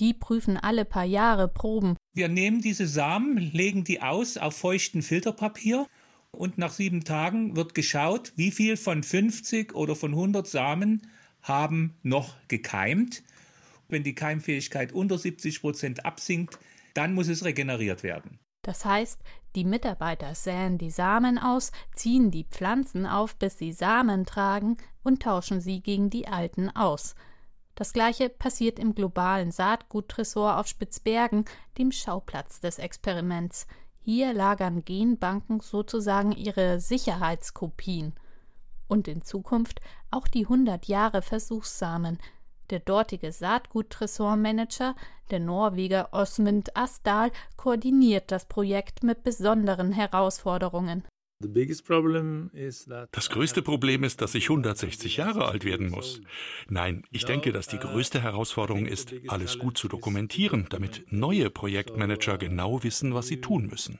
Die 0.00 0.14
prüfen 0.14 0.56
alle 0.56 0.84
paar 0.84 1.04
Jahre 1.04 1.48
Proben. 1.48 1.96
Wir 2.14 2.28
nehmen 2.28 2.60
diese 2.60 2.86
Samen, 2.86 3.38
legen 3.38 3.84
die 3.84 4.02
aus 4.02 4.36
auf 4.36 4.56
feuchten 4.56 5.02
Filterpapier 5.02 5.86
und 6.32 6.58
nach 6.58 6.72
sieben 6.72 7.04
Tagen 7.04 7.56
wird 7.56 7.74
geschaut, 7.74 8.32
wie 8.36 8.50
viel 8.50 8.76
von 8.76 9.02
50 9.02 9.74
oder 9.74 9.94
von 9.94 10.12
100 10.12 10.46
Samen 10.46 11.02
haben 11.42 11.94
noch 12.02 12.34
gekeimt. 12.48 13.22
Wenn 13.88 14.02
die 14.02 14.14
Keimfähigkeit 14.14 14.92
unter 14.92 15.18
70 15.18 15.60
Prozent 15.60 16.04
absinkt, 16.04 16.58
dann 16.94 17.14
muss 17.14 17.28
es 17.28 17.44
regeneriert 17.44 18.02
werden. 18.02 18.38
Das 18.62 18.84
heißt, 18.84 19.20
die 19.54 19.64
Mitarbeiter 19.64 20.34
säen 20.34 20.78
die 20.78 20.90
Samen 20.90 21.38
aus, 21.38 21.70
ziehen 21.94 22.30
die 22.30 22.44
Pflanzen 22.44 23.06
auf, 23.06 23.36
bis 23.36 23.58
sie 23.58 23.72
Samen 23.72 24.24
tragen 24.24 24.78
und 25.02 25.22
tauschen 25.22 25.60
sie 25.60 25.80
gegen 25.80 26.08
die 26.08 26.26
alten 26.26 26.70
aus. 26.70 27.14
Das 27.74 27.92
gleiche 27.92 28.28
passiert 28.28 28.78
im 28.78 28.94
globalen 28.94 29.50
Saatguttresor 29.50 30.58
auf 30.58 30.68
Spitzbergen, 30.68 31.44
dem 31.76 31.90
Schauplatz 31.90 32.60
des 32.60 32.78
Experiments. 32.78 33.66
Hier 34.00 34.32
lagern 34.32 34.84
Genbanken 34.84 35.60
sozusagen 35.60 36.32
ihre 36.32 36.78
Sicherheitskopien. 36.78 38.14
Und 38.86 39.08
in 39.08 39.22
Zukunft 39.22 39.80
auch 40.10 40.28
die 40.28 40.44
100 40.44 40.86
Jahre 40.86 41.22
Versuchssamen, 41.22 42.18
der 42.70 42.80
dortige 42.80 43.32
Saatguttresormanager, 43.32 44.94
der 45.30 45.40
Norweger 45.40 46.08
Osmund 46.12 46.76
Asdal, 46.76 47.30
koordiniert 47.56 48.30
das 48.30 48.46
Projekt 48.46 49.02
mit 49.02 49.22
besonderen 49.22 49.92
Herausforderungen. 49.92 51.04
Das 53.12 53.30
größte 53.30 53.62
Problem 53.62 54.04
ist, 54.04 54.20
dass 54.20 54.34
ich 54.34 54.44
160 54.44 55.16
Jahre 55.16 55.46
alt 55.46 55.64
werden 55.64 55.90
muss. 55.90 56.20
Nein, 56.68 57.04
ich 57.10 57.24
denke, 57.24 57.52
dass 57.52 57.66
die 57.66 57.78
größte 57.78 58.22
Herausforderung 58.22 58.86
ist, 58.86 59.14
alles 59.28 59.58
gut 59.58 59.78
zu 59.78 59.88
dokumentieren, 59.88 60.66
damit 60.70 61.04
neue 61.10 61.50
Projektmanager 61.50 62.38
genau 62.38 62.82
wissen, 62.82 63.14
was 63.14 63.26
sie 63.26 63.40
tun 63.40 63.66
müssen. 63.66 63.98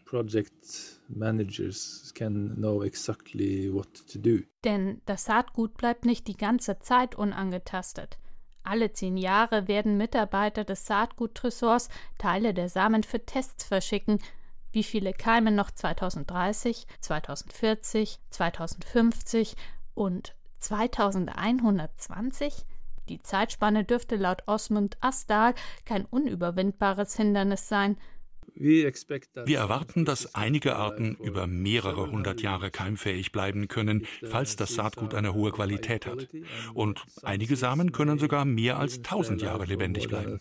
Denn 4.64 5.00
das 5.06 5.24
Saatgut 5.24 5.76
bleibt 5.76 6.04
nicht 6.04 6.26
die 6.26 6.36
ganze 6.36 6.78
Zeit 6.78 7.14
unangetastet. 7.14 8.18
Alle 8.62 8.92
zehn 8.92 9.18
Jahre 9.18 9.68
werden 9.68 9.98
Mitarbeiter 9.98 10.64
des 10.64 10.86
Saatguttresors 10.86 11.90
Teile 12.16 12.54
der 12.54 12.70
Samen 12.70 13.02
für 13.02 13.24
Tests 13.24 13.64
verschicken. 13.64 14.20
Wie 14.74 14.82
viele 14.82 15.12
keimen 15.12 15.54
noch 15.54 15.70
2030, 15.70 16.86
2040, 17.00 18.18
2050 18.30 19.54
und 19.94 20.34
2120? 20.58 22.66
Die 23.08 23.22
Zeitspanne 23.22 23.84
dürfte 23.84 24.16
laut 24.16 24.42
Osmund 24.46 24.96
Asdal 25.00 25.54
kein 25.84 26.04
unüberwindbares 26.04 27.16
Hindernis 27.16 27.68
sein– 27.68 27.96
wir 28.56 29.58
erwarten, 29.58 30.04
dass 30.04 30.34
einige 30.34 30.76
Arten 30.76 31.16
über 31.16 31.46
mehrere 31.46 32.10
hundert 32.10 32.42
Jahre 32.42 32.70
keimfähig 32.70 33.32
bleiben 33.32 33.68
können, 33.68 34.06
falls 34.22 34.56
das 34.56 34.74
Saatgut 34.74 35.14
eine 35.14 35.34
hohe 35.34 35.50
Qualität 35.50 36.06
hat. 36.06 36.28
Und 36.72 37.04
einige 37.22 37.56
Samen 37.56 37.92
können 37.92 38.18
sogar 38.18 38.44
mehr 38.44 38.78
als 38.78 39.02
tausend 39.02 39.42
Jahre 39.42 39.64
lebendig 39.64 40.08
bleiben. 40.08 40.38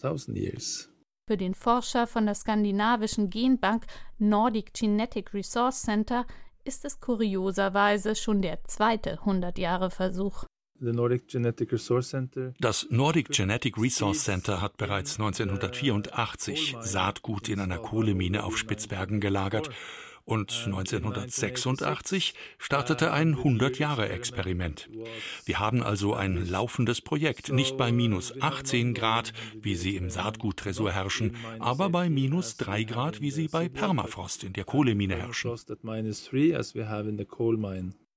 Für 1.25 1.37
den 1.37 1.53
Forscher 1.53 2.05
von 2.05 2.25
der 2.25 2.35
skandinavischen 2.35 3.29
Genbank 3.29 3.85
Nordic 4.17 4.73
Genetic 4.73 5.33
Resource 5.33 5.83
Center 5.83 6.25
ist 6.65 6.83
es 6.83 6.99
kurioserweise 6.99 8.15
schon 8.15 8.41
der 8.41 8.61
zweite 8.65 9.19
100-Jahre-Versuch. 9.21 10.43
Das 12.59 12.87
Nordic 12.89 13.29
Genetic 13.29 13.77
Resource 13.77 14.23
Center 14.25 14.59
hat 14.59 14.75
bereits 14.75 15.17
1984 15.17 16.75
Saatgut 16.81 17.47
in 17.47 17.61
einer 17.61 17.77
Kohlemine 17.77 18.43
auf 18.43 18.57
Spitzbergen 18.57 19.21
gelagert 19.21 19.69
und 20.25 20.51
1986 20.65 22.33
startete 22.57 23.11
ein 23.11 23.35
100-Jahre-Experiment. 23.35 24.89
Wir 25.45 25.59
haben 25.59 25.83
also 25.83 26.13
ein 26.13 26.47
laufendes 26.47 27.01
Projekt, 27.01 27.51
nicht 27.51 27.77
bei 27.77 27.91
minus 27.91 28.39
18 28.41 28.93
Grad, 28.93 29.33
wie 29.55 29.75
sie 29.75 29.95
im 29.95 30.09
Saatguttresor 30.09 30.91
herrschen, 30.91 31.35
aber 31.59 31.89
bei 31.89 32.09
minus 32.09 32.57
3 32.57 32.83
Grad, 32.83 33.21
wie 33.21 33.31
sie 33.31 33.47
bei 33.47 33.69
Permafrost 33.69 34.43
in 34.43 34.53
der 34.53 34.65
Kohlemine 34.65 35.15
herrschen. 35.15 35.55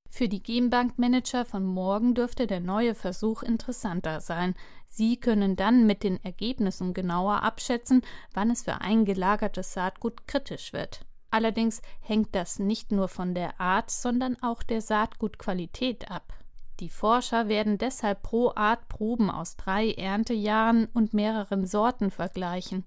Für 0.08 0.28
die 0.28 0.42
Genbankmanager 0.42 1.44
von 1.44 1.66
morgen 1.66 2.14
dürfte 2.14 2.46
der 2.46 2.60
neue 2.60 2.94
Versuch 2.94 3.42
interessanter 3.42 4.20
sein. 4.20 4.54
Sie 4.88 5.18
können 5.18 5.56
dann 5.56 5.86
mit 5.86 6.02
den 6.02 6.22
Ergebnissen 6.24 6.94
genauer 6.94 7.42
abschätzen, 7.42 8.02
wann 8.32 8.50
es 8.50 8.62
für 8.62 8.80
eingelagertes 8.80 9.74
Saatgut 9.74 10.26
kritisch 10.26 10.72
wird. 10.72 11.04
Allerdings 11.36 11.82
hängt 12.00 12.34
das 12.34 12.58
nicht 12.58 12.92
nur 12.92 13.08
von 13.08 13.34
der 13.34 13.60
Art, 13.60 13.90
sondern 13.90 14.42
auch 14.42 14.62
der 14.62 14.80
Saatgutqualität 14.80 16.10
ab. 16.10 16.32
Die 16.80 16.88
Forscher 16.88 17.46
werden 17.46 17.76
deshalb 17.76 18.22
pro 18.22 18.52
Art 18.56 18.88
Proben 18.88 19.30
aus 19.30 19.58
drei 19.58 19.90
Erntejahren 19.90 20.88
und 20.94 21.12
mehreren 21.12 21.66
Sorten 21.66 22.10
vergleichen. 22.10 22.86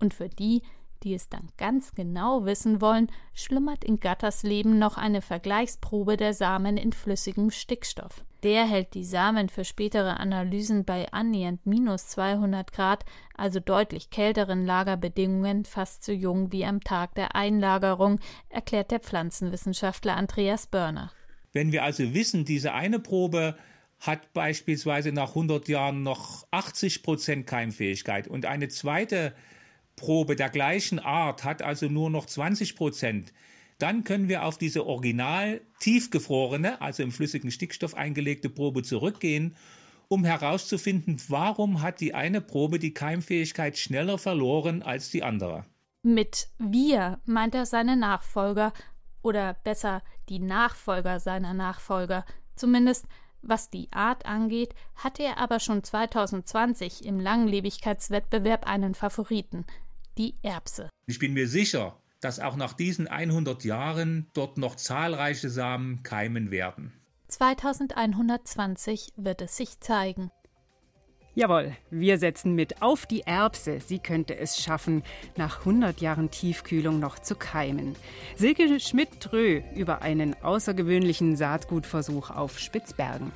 Und 0.00 0.14
für 0.14 0.28
die, 0.28 0.62
die 1.04 1.14
es 1.14 1.28
dann 1.28 1.48
ganz 1.58 1.94
genau 1.94 2.44
wissen 2.44 2.80
wollen, 2.80 3.08
schlummert 3.34 3.84
in 3.84 4.00
Gatters 4.00 4.42
Leben 4.42 4.80
noch 4.80 4.96
eine 4.96 5.22
Vergleichsprobe 5.22 6.16
der 6.16 6.34
Samen 6.34 6.76
in 6.76 6.92
flüssigem 6.92 7.52
Stickstoff. 7.52 8.24
Der 8.46 8.64
hält 8.64 8.94
die 8.94 9.02
Samen 9.02 9.48
für 9.48 9.64
spätere 9.64 10.20
Analysen 10.20 10.84
bei 10.84 11.12
annähernd 11.12 11.66
minus 11.66 12.06
200 12.06 12.72
Grad, 12.72 13.04
also 13.34 13.58
deutlich 13.58 14.08
kälteren 14.10 14.64
Lagerbedingungen, 14.64 15.64
fast 15.64 16.04
so 16.04 16.12
jung 16.12 16.52
wie 16.52 16.64
am 16.64 16.80
Tag 16.80 17.16
der 17.16 17.34
Einlagerung, 17.34 18.20
erklärt 18.48 18.92
der 18.92 19.00
Pflanzenwissenschaftler 19.00 20.16
Andreas 20.16 20.68
Börner. 20.68 21.10
Wenn 21.52 21.72
wir 21.72 21.82
also 21.82 22.14
wissen, 22.14 22.44
diese 22.44 22.72
eine 22.72 23.00
Probe 23.00 23.56
hat 23.98 24.32
beispielsweise 24.32 25.10
nach 25.10 25.30
100 25.30 25.66
Jahren 25.66 26.04
noch 26.04 26.46
80 26.52 27.02
Prozent 27.02 27.48
Keimfähigkeit 27.48 28.28
und 28.28 28.46
eine 28.46 28.68
zweite 28.68 29.34
Probe 29.96 30.36
der 30.36 30.50
gleichen 30.50 31.00
Art 31.00 31.42
hat 31.42 31.62
also 31.62 31.88
nur 31.88 32.10
noch 32.10 32.26
20 32.26 32.76
Prozent, 32.76 33.32
dann 33.78 34.04
können 34.04 34.28
wir 34.28 34.44
auf 34.44 34.58
diese 34.58 34.86
original 34.86 35.60
tiefgefrorene, 35.80 36.80
also 36.80 37.02
im 37.02 37.12
flüssigen 37.12 37.50
Stickstoff 37.50 37.94
eingelegte 37.94 38.48
Probe 38.48 38.82
zurückgehen, 38.82 39.54
um 40.08 40.24
herauszufinden, 40.24 41.20
warum 41.28 41.82
hat 41.82 42.00
die 42.00 42.14
eine 42.14 42.40
Probe 42.40 42.78
die 42.78 42.94
Keimfähigkeit 42.94 43.76
schneller 43.76 44.18
verloren 44.18 44.82
als 44.82 45.10
die 45.10 45.22
andere. 45.22 45.64
Mit 46.02 46.48
wir 46.58 47.20
meint 47.24 47.54
er 47.54 47.66
seine 47.66 47.96
Nachfolger 47.96 48.72
oder 49.22 49.54
besser 49.54 50.02
die 50.28 50.38
Nachfolger 50.38 51.18
seiner 51.18 51.52
Nachfolger. 51.52 52.24
Zumindest 52.54 53.06
was 53.42 53.70
die 53.70 53.88
Art 53.92 54.26
angeht, 54.26 54.74
hatte 54.96 55.22
er 55.22 55.38
aber 55.38 55.60
schon 55.60 55.82
2020 55.82 57.04
im 57.04 57.20
Langlebigkeitswettbewerb 57.20 58.66
einen 58.66 58.94
Favoriten 58.94 59.64
die 60.18 60.34
Erbse. 60.42 60.88
Ich 61.06 61.18
bin 61.18 61.34
mir 61.34 61.46
sicher, 61.46 62.00
dass 62.26 62.40
auch 62.40 62.56
nach 62.56 62.72
diesen 62.72 63.06
100 63.06 63.62
Jahren 63.62 64.26
dort 64.34 64.58
noch 64.58 64.74
zahlreiche 64.74 65.48
Samen 65.48 66.02
keimen 66.02 66.50
werden. 66.50 66.92
2120 67.28 69.12
wird 69.16 69.42
es 69.42 69.56
sich 69.56 69.78
zeigen. 69.78 70.32
Jawohl, 71.36 71.76
wir 71.90 72.18
setzen 72.18 72.56
mit 72.56 72.82
auf 72.82 73.06
die 73.06 73.20
Erbse. 73.20 73.78
Sie 73.78 74.00
könnte 74.00 74.36
es 74.36 74.60
schaffen, 74.60 75.04
nach 75.36 75.60
100 75.60 76.00
Jahren 76.00 76.32
Tiefkühlung 76.32 76.98
noch 76.98 77.20
zu 77.20 77.36
keimen. 77.36 77.94
Silke 78.34 78.80
Schmidt-Trö 78.80 79.62
über 79.76 80.02
einen 80.02 80.34
außergewöhnlichen 80.42 81.36
Saatgutversuch 81.36 82.30
auf 82.30 82.58
Spitzbergen. 82.58 83.30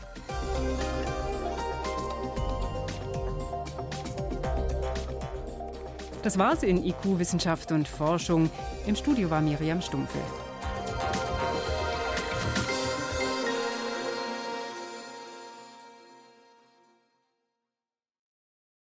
Das 6.22 6.38
war's 6.38 6.62
in 6.62 6.84
IQ 6.84 7.18
Wissenschaft 7.18 7.72
und 7.72 7.88
Forschung. 7.88 8.50
Im 8.86 8.94
Studio 8.94 9.30
war 9.30 9.40
Miriam 9.40 9.80
Stumpfe. 9.80 10.18